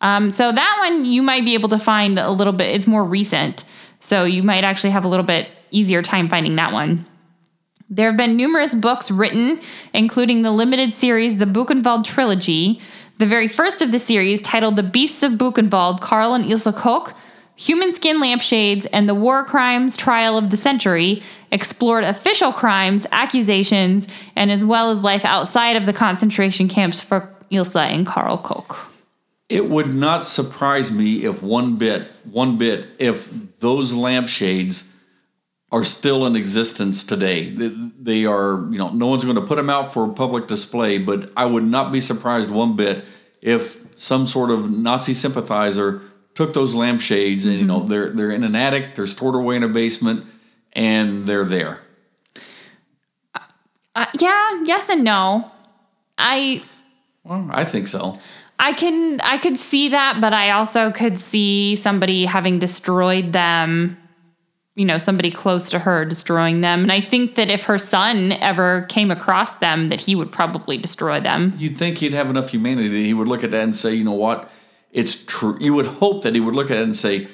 [0.00, 2.74] Um, so that one you might be able to find a little bit.
[2.74, 3.64] It's more recent,
[4.00, 7.06] so you might actually have a little bit easier time finding that one.
[7.88, 9.60] There have been numerous books written,
[9.92, 12.80] including the limited series The Buchenwald Trilogy.
[13.18, 17.14] The very first of the series, titled The Beasts of Buchenwald, Karl and Ilse Koch,
[17.56, 24.06] Human Skin Lampshades, and the War Crimes Trial of the Century, explored official crimes, accusations,
[24.34, 28.88] and as well as life outside of the concentration camps for Ilse and Karl Koch.
[29.48, 33.30] It would not surprise me if one bit, one bit, if
[33.60, 34.84] those lampshades
[35.70, 37.50] are still in existence today.
[37.50, 41.30] They are, you know, no one's going to put them out for public display, but
[41.36, 43.04] I would not be surprised one bit
[43.40, 46.02] if some sort of Nazi sympathizer
[46.34, 49.62] took those lampshades and you know they're they're in an attic, they're stored away in
[49.62, 50.26] a basement,
[50.72, 51.80] and they're there.
[53.94, 55.50] Uh, yeah, yes and no.
[56.18, 56.62] I
[57.24, 58.18] Well, I think so.
[58.58, 63.98] I can I could see that, but I also could see somebody having destroyed them,
[64.76, 66.82] you know, somebody close to her destroying them.
[66.82, 70.78] And I think that if her son ever came across them, that he would probably
[70.78, 71.54] destroy them.
[71.58, 74.04] You'd think he'd have enough humanity that he would look at that and say, you
[74.04, 74.48] know what,
[74.92, 75.56] it's true.
[75.60, 77.26] You would hope that he would look at it and say,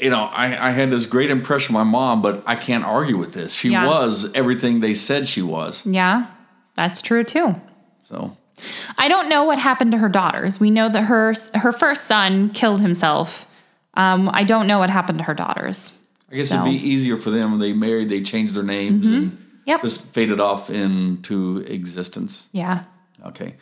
[0.00, 3.16] you know, I, I had this great impression of my mom, but I can't argue
[3.16, 3.52] with this.
[3.52, 3.86] She Yeah.
[3.86, 5.84] was everything they said she was.
[5.84, 6.26] Yeah,
[6.76, 7.60] that's true too.
[8.04, 8.36] So
[8.96, 10.60] I don't know what happened to her daughters.
[10.60, 13.46] We know that her her first son killed himself.
[13.94, 15.92] Um, I don't know what happened to her daughters.
[16.30, 19.06] I guess So- it'd be easier for them when they married, they changed their names
[19.06, 19.82] and Yep.
[19.82, 22.48] just faded off into existence.
[22.52, 22.84] Yeah.
[23.26, 23.56] Okay.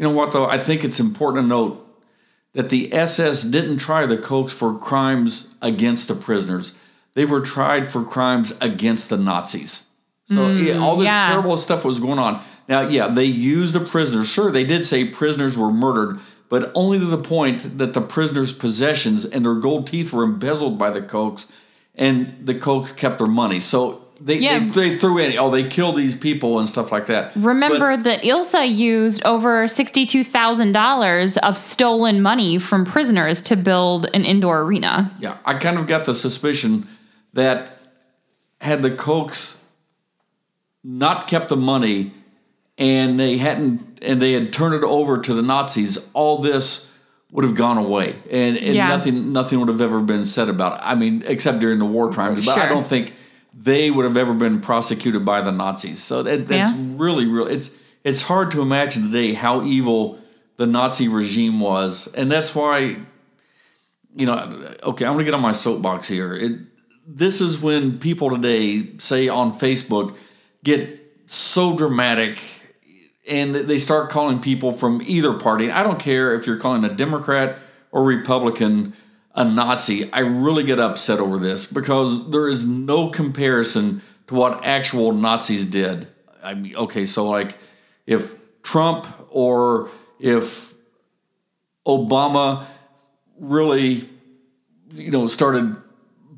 [0.00, 0.46] You know what, though?
[0.46, 1.86] I think it's important to note
[2.54, 6.72] that the SS didn't try the Kochs for crimes against the prisoners.
[7.12, 9.88] They were tried for crimes against the Nazis.
[10.24, 11.28] So hmm, yeah, all this yeah.
[11.28, 12.42] terrible stuff was going on.
[12.66, 14.26] Now, yeah, they used the prisoners.
[14.26, 18.54] Sure, they did say prisoners were murdered, but only to the point that the prisoners'
[18.54, 21.46] possessions and their gold teeth were embezzled by the Kochs,
[21.94, 23.60] and the Kochs kept their money.
[23.60, 24.58] So they, Yeah.
[24.58, 27.32] they, they threw in, oh, they killed these people and stuff like that.
[27.36, 34.60] Remember that Ilse used over $62,000 of stolen money from prisoners to build an indoor
[34.60, 35.10] arena.
[35.20, 36.86] Yeah, I kind of got the suspicion
[37.32, 37.76] that
[38.60, 39.56] had the Kochs
[40.84, 42.12] not kept the money
[42.78, 46.90] and they hadn't and they had turned it over to the Nazis, all this
[47.30, 48.88] would have gone away and, and Yeah.
[48.88, 50.80] nothing nothing would have ever been said about it.
[50.84, 53.14] I mean, except during the war times, but I don't think
[53.54, 56.02] they would have ever been prosecuted by the Nazis.
[56.02, 56.84] So that, that's Yeah.
[56.96, 57.46] really real.
[57.46, 57.70] It's
[58.02, 60.18] it's hard to imagine today how evil
[60.56, 62.96] the Nazi regime was, and that's why
[64.16, 64.34] you know,
[64.82, 66.34] okay, I'm going to get on my soapbox here.
[66.34, 66.58] It,
[67.06, 70.16] this is when people today, say on Facebook,
[70.64, 72.38] get so dramatic
[73.28, 75.70] and they start calling people from either party.
[75.70, 77.58] I don't care if you're calling a Democrat
[77.92, 78.94] or Republican
[79.34, 80.12] a Nazi.
[80.12, 85.64] I really get upset over this because there is no comparison to what actual Nazis
[85.64, 86.08] did.
[86.42, 87.56] I mean, okay, so like
[88.06, 90.74] if Trump or if
[91.86, 92.64] Obama
[93.38, 94.08] really,
[94.92, 95.76] you know, started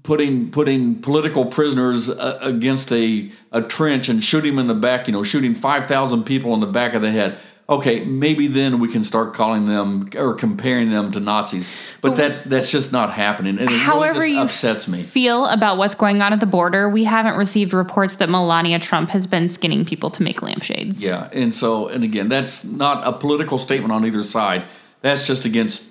[0.03, 5.07] putting putting political prisoners uh, against a a trench and shooting them in the back,
[5.07, 7.39] you know, shooting five thousand people in the back of the head.
[7.69, 11.69] Okay, maybe then we can start calling them or comparing them to Nazis.
[12.01, 15.03] But that that's just not happening, and it However, really you upsets me.
[15.03, 19.11] feel about what's going on at the border, we haven't received reports that Melania Trump
[19.11, 21.01] has been skinning people to make lampshades.
[21.03, 24.65] Yeah, and so and again, that's not a political statement on either side.
[25.01, 25.85] That's just against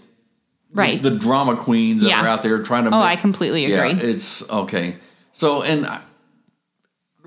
[0.73, 1.01] Right.
[1.01, 2.21] the, the drama queens that Yeah.
[2.23, 2.89] are out there trying to.
[2.89, 3.91] Oh, make- I completely agree.
[3.93, 4.97] Yeah, it's okay.
[5.31, 6.01] So, and I-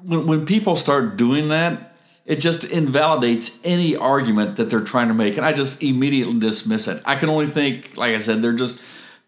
[0.03, 1.94] when when people start doing that,
[2.27, 6.89] it just invalidates any argument that they're trying to make, and I just immediately dismiss
[6.89, 7.03] it.
[7.05, 8.81] I can only think, like I said, they're just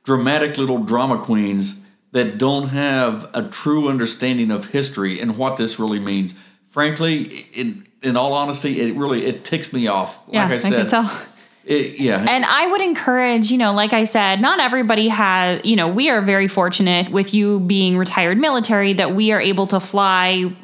[0.04, 1.80] dramatic little drama queens
[2.12, 6.34] that don't have a true understanding of history and what this really means.
[6.68, 7.22] Frankly,
[7.52, 10.18] in in all honesty, it really it ticks me off.
[10.30, 11.22] yeah, like I said, can tell.
[11.66, 15.74] It, yeah, And I would encourage, you know, like I said, not everybody has, you
[15.74, 19.80] know, we are very fortunate with you being retired military that we are able to
[19.80, 20.54] fly,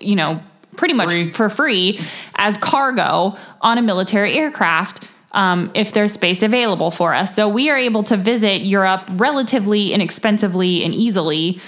[0.00, 0.42] you know,
[0.76, 1.30] pretty much Free.
[1.30, 2.00] for free
[2.36, 5.10] as cargo on a military aircraft.
[5.32, 7.34] Um, if there's space available for us.
[7.34, 11.60] So we are able to visit Europe relatively inexpensively and easily.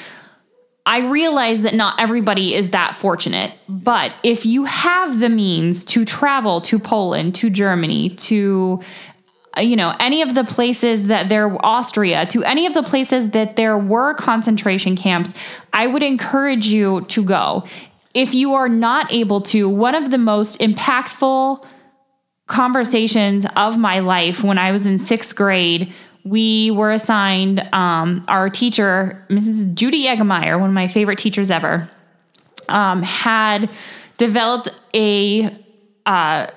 [0.86, 6.06] I realize that not everybody is that fortunate, but if you have the means to
[6.06, 8.80] travel to Poland, to Germany, to
[9.58, 13.30] uh, you know, any of the places that there Austria, to any of the places
[13.30, 15.32] that there were concentration camps,
[15.72, 17.64] I would encourage you to go.
[18.14, 21.64] If you are not able to, one of the most impactful
[22.48, 25.92] conversations of my life when I was in sixth grade.
[26.24, 29.72] We were assigned um, our teacher, Mrs.
[29.74, 31.88] Judy Eggemeyer, one of my favorite teachers ever,
[32.68, 33.70] um, had
[34.16, 35.54] developed a
[36.04, 36.48] uh,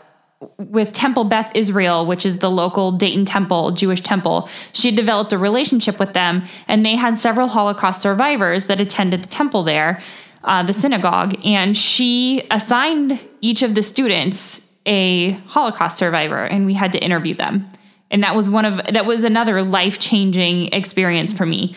[0.58, 4.49] with Temple Beth Israel, which is the local Dayton Temple, Jewish temple.
[4.74, 9.28] She developed a relationship with them, and they had several Holocaust survivors that attended the
[9.28, 10.02] temple there,
[10.44, 11.36] uh, the synagogue.
[11.44, 17.36] And she assigned each of the students a Holocaust survivor, and we had to interview
[17.36, 17.68] them.
[18.10, 21.76] And that was one of that was another life changing experience for me.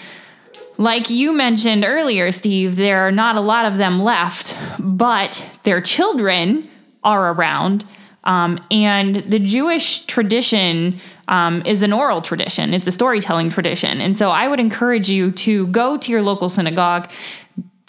[0.76, 5.80] Like you mentioned earlier, Steve, there are not a lot of them left, but their
[5.80, 6.68] children
[7.04, 7.84] are around.
[8.24, 10.98] Um, and the Jewish tradition
[11.28, 14.00] um, is an oral tradition, it's a storytelling tradition.
[14.00, 17.10] And so I would encourage you to go to your local synagogue,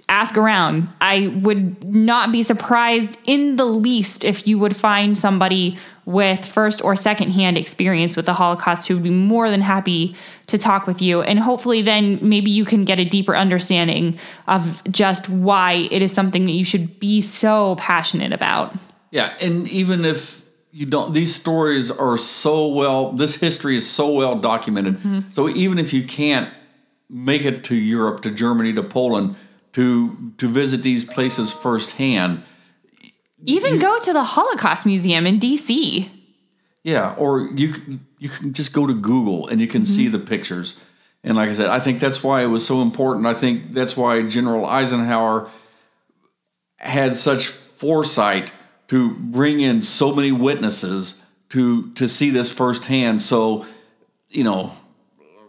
[0.08, 0.88] ask around.
[1.01, 6.84] I would not be surprised in the least if you would find somebody with first
[6.84, 10.16] or second hand experience with the Holocaust who would be more than happy
[10.47, 11.24] to talk with you.
[11.24, 16.12] And hopefully, then maybe you can get a deeper understanding of just why it is
[16.12, 18.76] something that you should be so passionate about.
[19.10, 24.12] Yeah, and even if you don't, these stories are so well, this history is so
[24.12, 24.97] well documented.
[24.97, 25.32] Mm-hmm.
[25.32, 26.53] So even if you can't
[27.10, 29.36] make it to Europe, to Germany, to Poland,
[29.76, 32.42] to to visit these places firsthand,
[33.44, 36.10] Even go to the Holocaust Museum in DC.
[36.84, 39.94] yeah, or you you can just go to Google and you can mm-hmm.
[39.94, 40.76] see the pictures.
[41.26, 43.26] And like I said, I think that's why it was so important.
[43.26, 45.50] I think that's why General Eisenhower
[46.78, 48.54] had such foresight
[48.88, 53.22] to bring in so many witnesses to to see this firsthand.
[53.22, 53.66] So,
[54.30, 54.72] you know,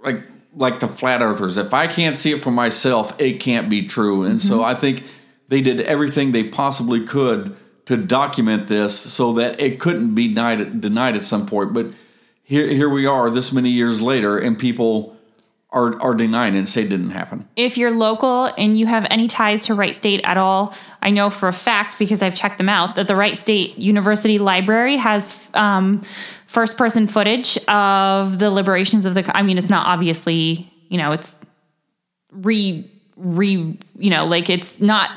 [0.03, 0.22] like
[0.57, 4.24] like the flat earthers, if I can't see it for myself, it can't be true.
[4.24, 4.64] And so mm-hmm.
[4.64, 5.04] I think
[5.48, 7.54] they did everything they possibly could
[7.84, 11.72] to document this so that it couldn't be denied, denied at some point.
[11.72, 11.92] But
[12.42, 15.16] here here we are this many years later and people
[15.70, 17.48] are are denying it and say it didn't happen.
[17.57, 20.74] If you're local and you have any ties to Wright State at all,
[21.07, 24.40] I know for a fact because I've checked them out that the Wright State University
[24.40, 26.02] Library has um,
[26.46, 29.30] first person footage of the liberations of the.
[29.36, 31.36] I mean, it's not obviously, you know, it's
[32.32, 35.11] re re, you know, like it's not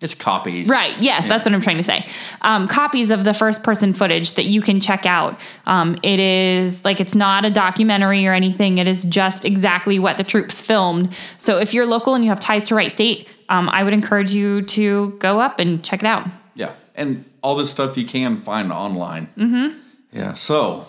[0.00, 0.68] It's copies.
[0.68, 0.96] Right.
[1.02, 2.06] Yes, that's what I'm trying to say.
[2.42, 5.40] Um, copies of the first person footage that you can check out.
[5.66, 8.78] Um, it is like it's not a documentary or anything.
[8.78, 11.12] It is just exactly what the troops filmed.
[11.38, 14.32] So if you're local and you have ties to Wright State, um, I would encourage
[14.32, 16.26] you to go up and check it out.
[16.54, 19.28] Yeah, and all this stuff you can find online.
[19.36, 19.78] Mm-hmm.
[20.12, 20.34] Yeah.
[20.34, 20.86] So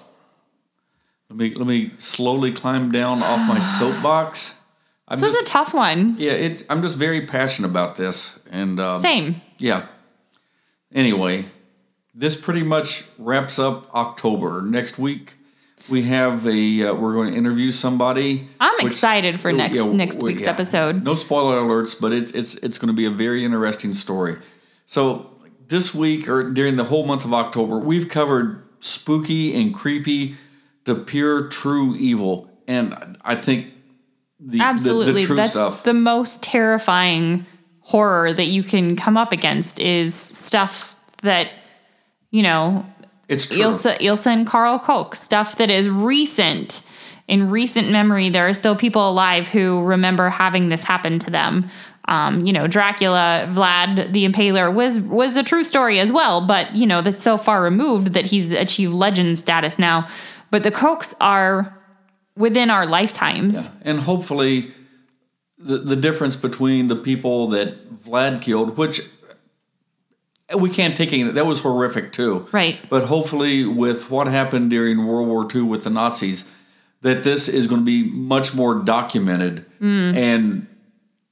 [1.30, 4.60] let me let me slowly climb down off my soapbox.
[5.08, 6.16] I'm This was a tough one.
[6.18, 9.36] yeah, it, I'm just very passionate about this, and um, Same.
[9.60, 9.88] yeah.
[10.92, 11.46] Anyway,
[12.14, 14.62] this pretty much wraps up October.
[14.62, 15.36] Next week
[15.90, 18.48] we have a uh, we're going to interview somebody.
[18.60, 20.52] I'm which- excited for next yeah, next week's yeah.
[20.52, 21.04] episode.
[21.04, 24.38] No spoiler alerts, but it, it's it's going to be a very interesting story.
[24.86, 25.32] So
[25.68, 30.36] this week or during the whole month of October, we've covered spooky and creepy
[30.86, 33.74] to pure true evil, and I think
[34.40, 35.14] the Absolutely.
[35.14, 35.84] the, the true That's stuff.
[35.84, 37.46] the most terrifying
[37.82, 41.50] horror that you can come up against is stuff that,
[42.32, 42.86] you know,
[43.28, 43.58] it's true.
[43.58, 46.82] Ilsa, Ilsa and Karl Koch, stuff that is recent.
[47.28, 51.70] In recent memory, there are still people alive who remember having this happen to them.
[52.08, 56.76] Um, you know, Dracula, Vlad the Impaler was was a true story as well, but
[56.76, 60.08] you know that's so far removed that he's achieved legend status now.
[60.52, 61.76] But the Kochs are
[62.38, 63.70] within our lifetimes.
[63.82, 64.72] And hopefully,
[65.58, 69.02] the, the difference between the people that Vlad killed, which
[70.58, 72.48] we can't take any, that was horrific too.
[72.52, 72.78] Right.
[72.90, 76.46] But hopefully, with what happened during World War II with the Nazis,
[77.02, 80.16] that this is going to be much more documented mm.
[80.16, 80.68] and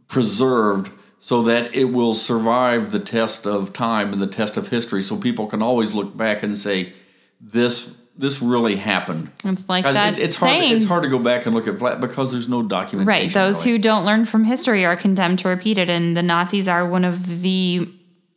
[0.08, 5.02] preserved so that it will survive the test of time and the test of history
[5.02, 6.92] so people can always look back and say
[7.40, 10.76] this this really happened It's like that it- it's hard saying.
[10.76, 13.34] it's hard to go back and look at Vlad because there's no documentation Right.
[13.34, 13.78] Those really.
[13.78, 15.90] who don't learn from history are condemned to repeat it.
[15.90, 17.88] And the Nazis are one of the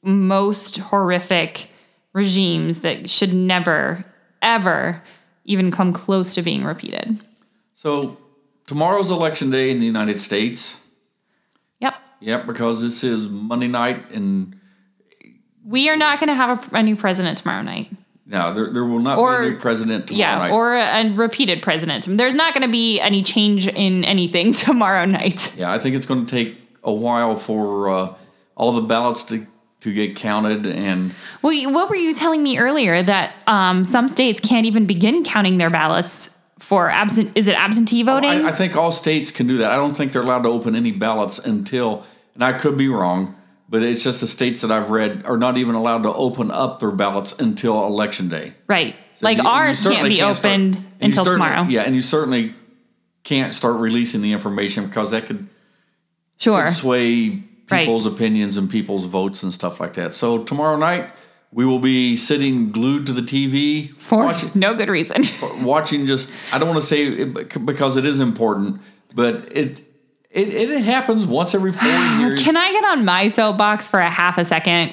[0.07, 1.69] most horrific
[2.13, 4.05] regimes that should never,
[4.41, 5.03] ever
[5.45, 7.21] even come close to being repeated.
[7.75, 8.17] so
[8.67, 10.81] tomorrow's election day in the United States
[11.81, 11.95] Yep.
[12.21, 14.59] yep because this is Monday night and
[15.65, 17.91] We are not going to have a, a new president tomorrow night.
[18.29, 20.53] No, there, there will not Or- be a new president tomorrow Yeah, night.
[20.53, 22.07] or a, a repeated president.
[22.09, 25.55] There's not going to be any change in anything tomorrow night.
[25.57, 28.15] Yeah, I think it's going to take a while for uh,
[28.57, 29.47] all the ballots to,
[29.87, 30.67] to get counted.
[30.67, 35.23] And Well, what were you telling me earlier that um, some states can't even begin
[35.25, 36.29] counting their ballots
[36.59, 37.37] for absent?
[37.37, 38.31] Is it absentee voting?
[38.31, 39.71] I, I think all states can do that.
[39.71, 43.37] I don't think they're allowed to open any ballots until, and I could be wrong,
[43.69, 46.81] but it's just the states that I've read are not even allowed to open up
[46.81, 48.53] their ballots until election day.
[48.67, 48.95] right.
[49.19, 51.63] So like you- ours can't be start- opened you until tomorrow.
[51.63, 52.55] Yeah, and you certainly
[53.25, 55.49] can't start releasing the information because that could
[56.37, 56.69] Sure.
[56.71, 57.81] sway Right.
[57.81, 60.15] people's opinions and people's votes and stuff like that.
[60.15, 61.11] So tomorrow night
[61.53, 65.25] we will be sitting glued to the TV For watching, no good reason.
[65.65, 68.81] watching just I don't want to say it because it is important,
[69.15, 69.81] but it
[70.31, 71.89] it, it happens once every four
[72.19, 72.43] years.
[72.43, 74.93] Can I get on my soapbox for a half a second?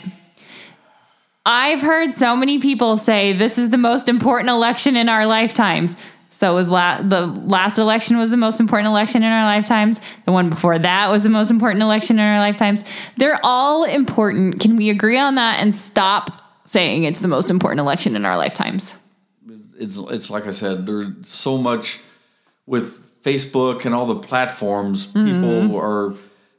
[1.45, 5.97] I've heard so many people say this is the most important election in our lifetimes.
[6.43, 10.01] So it was la- the last election was the most important election in our lifetimes.
[10.25, 12.83] The one before that was the most important election in our lifetimes.
[13.15, 14.59] They're all important.
[14.59, 18.35] Can we agree on that and stop saying it's the most important election in our
[18.35, 18.97] lifetimes?
[19.79, 22.01] it's it's like I said, there's so much
[22.65, 25.07] with Facebook and all the platforms.
[25.07, 25.25] Mm-hmm.
[25.63, 26.13] People are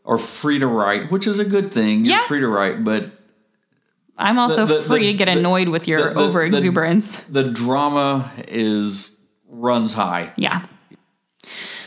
[0.06, 2.06] are free to write, which is a good thing.
[2.06, 2.24] You're Yeah.
[2.26, 3.10] free to write, but
[4.16, 7.18] I'm also The- the- free the- to get annoyed with your over exuberance.
[7.30, 9.10] the drama is
[9.60, 10.32] runs high.
[10.36, 10.66] Yeah.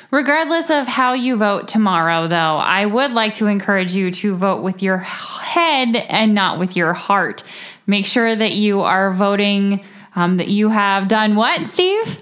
[0.10, 4.64] Regardless of how you vote tomorrow, though, I would like to encourage you to vote
[4.64, 7.44] with your head and not with your heart.
[7.86, 9.84] Make sure that you are voting,
[10.16, 12.22] um, that you have done what, Steve?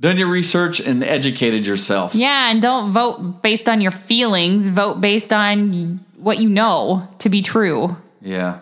[0.00, 2.14] Done your research and educated yourself.
[2.14, 4.70] Yeah, and don't vote based on your feelings.
[4.70, 7.96] Vote based on what you know to be true.
[8.22, 8.60] Yeah.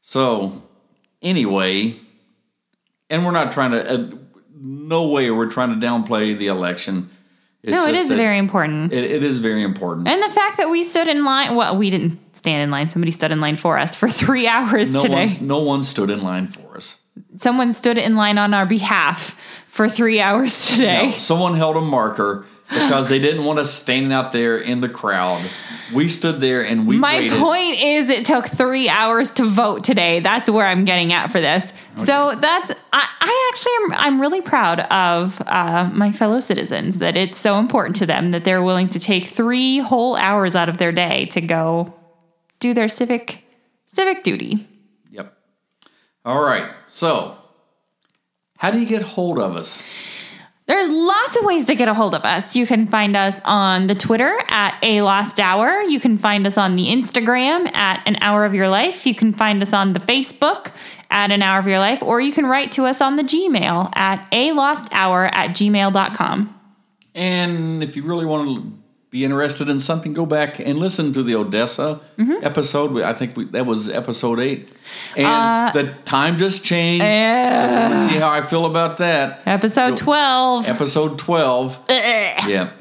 [0.00, 0.62] So,
[1.22, 1.94] anyway,
[3.08, 4.16] and we're not trying to, uh,
[4.58, 7.10] no way we're trying to downplay the election.
[7.62, 8.92] It's No, it is very important.
[8.92, 10.06] It, it is very important.
[10.08, 12.88] And the fact that we stood in line, well, we didn't stand in line.
[12.88, 15.26] Somebody stood in line for us for three hours No today.
[15.26, 16.98] one, no one stood in line for us.
[17.36, 21.08] Someone stood in line on our behalf for three hours today.
[21.10, 24.88] No, someone held a marker because they didn't want us standing out there in the
[24.88, 25.42] crowd.
[25.94, 27.38] We stood there and we My waited.
[27.38, 30.18] point is, it took three hours to vote today.
[30.18, 31.72] That's where I'm getting at for this.
[31.96, 37.16] So that's I, I actually am I'm really proud of uh, my fellow citizens that
[37.16, 40.78] it's so important to them that they're willing to take three whole hours out of
[40.78, 41.94] their day to go
[42.58, 43.44] do their civic
[43.86, 44.66] civic duty.
[45.10, 45.32] Yep.
[46.24, 46.68] All right.
[46.88, 47.38] So,
[48.58, 49.82] how do you get hold of us?
[50.66, 52.56] There's lots of ways to get a hold of us.
[52.56, 55.82] You can find us on the Twitter at A Lost Hour.
[55.82, 59.06] You can find us on the Instagram at An Hour of Your Life.
[59.06, 60.72] You can find us on the Facebook
[61.08, 63.96] at An Hour of Your Life, or you can write to us on the Gmail
[63.96, 66.60] at A Lost Hour at gmail.com.
[67.14, 68.78] And if you really want to
[69.10, 72.44] be interested in something, go back and listen to the Odessa Mm-hmm.
[72.44, 73.00] episode.
[73.02, 74.68] I think we, that was episode eight.
[75.16, 77.02] And Uh, the time just changed.
[77.04, 77.88] Yeah.
[77.92, 79.40] Let's see how I feel about that.
[79.46, 80.68] Episode You'll- 12.
[80.68, 81.78] Episode 12.
[81.88, 82.72] Yeah.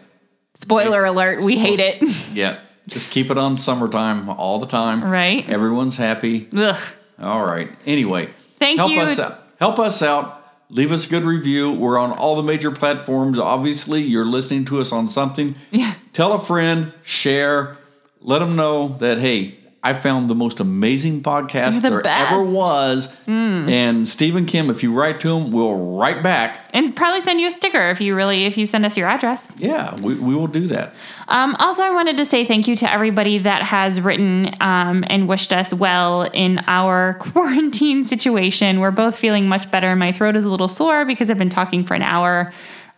[0.56, 2.02] Spoiler alert, we hate it.
[2.34, 2.60] Yeah.
[2.88, 5.04] Just keep it on summertime all the time.
[5.04, 5.48] Right.
[5.50, 6.48] Everyone's happy.
[6.56, 6.78] Ugh.
[7.20, 7.70] All right.
[7.86, 9.02] Anyway, Thank help you.
[9.02, 9.44] us out.
[9.60, 10.45] Help us out.
[10.70, 11.72] Leave us a good review.
[11.72, 13.38] We're on all the major platforms.
[13.38, 15.56] Obviously, you're listening to us on something.
[15.72, 15.96] Yeah.
[16.14, 17.78] Tell a friend, share,
[18.20, 22.32] let them know that hey, I found the most amazing podcast the there best.
[22.32, 23.16] ever was.
[23.28, 26.68] And Steve and Kim, if you write to him, we'll write back.
[26.74, 29.52] And probably send you a sticker if you really, if you send us your address.
[29.58, 30.96] Yeah, we, we will do that.
[31.28, 35.28] Um, also, I wanted to say thank you to everybody that has written um, and
[35.28, 38.80] wished us well in our quarantine situation.
[38.80, 39.96] We're both feeling much better.
[39.96, 42.52] My throat is a little sore because I've been talking for an hour.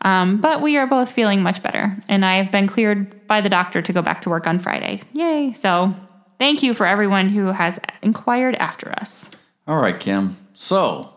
[0.04, 3.50] Um, but we are both feeling much better, and I have been cleared by the
[3.50, 5.02] doctor to go back to work on Friday.
[5.14, 5.54] Yay!
[5.54, 5.94] So
[6.40, 9.30] thank you for everyone who has inquired after us.
[9.68, 10.38] All right, Kim.
[10.54, 11.14] So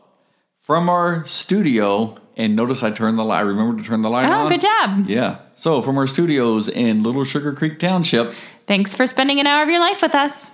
[0.59, 3.39] from our studio, and notice I turned the light.
[3.39, 4.47] I remember to turn the light Oh, on.
[4.47, 5.05] Oh, good job.
[5.09, 5.39] Yeah.
[5.55, 8.33] So from our studios in Little Sugar Creek Township,
[8.67, 10.51] Thanks for spending an hour of your life with us.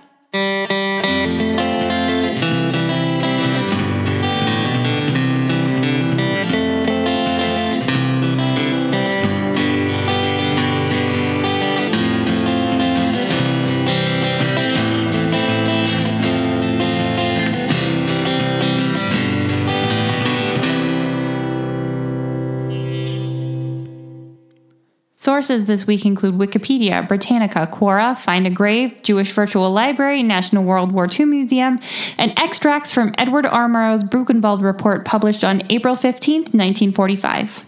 [25.27, 30.93] Sources this week include Wikipedia, Britannica, Quora, Find a Grave, Jewish Virtual Library, National World
[30.93, 31.79] War II Museum,
[32.17, 33.67] and extracts from Edward R.
[33.67, 37.66] Murrow's Buchenwald report published on April 15, 1945.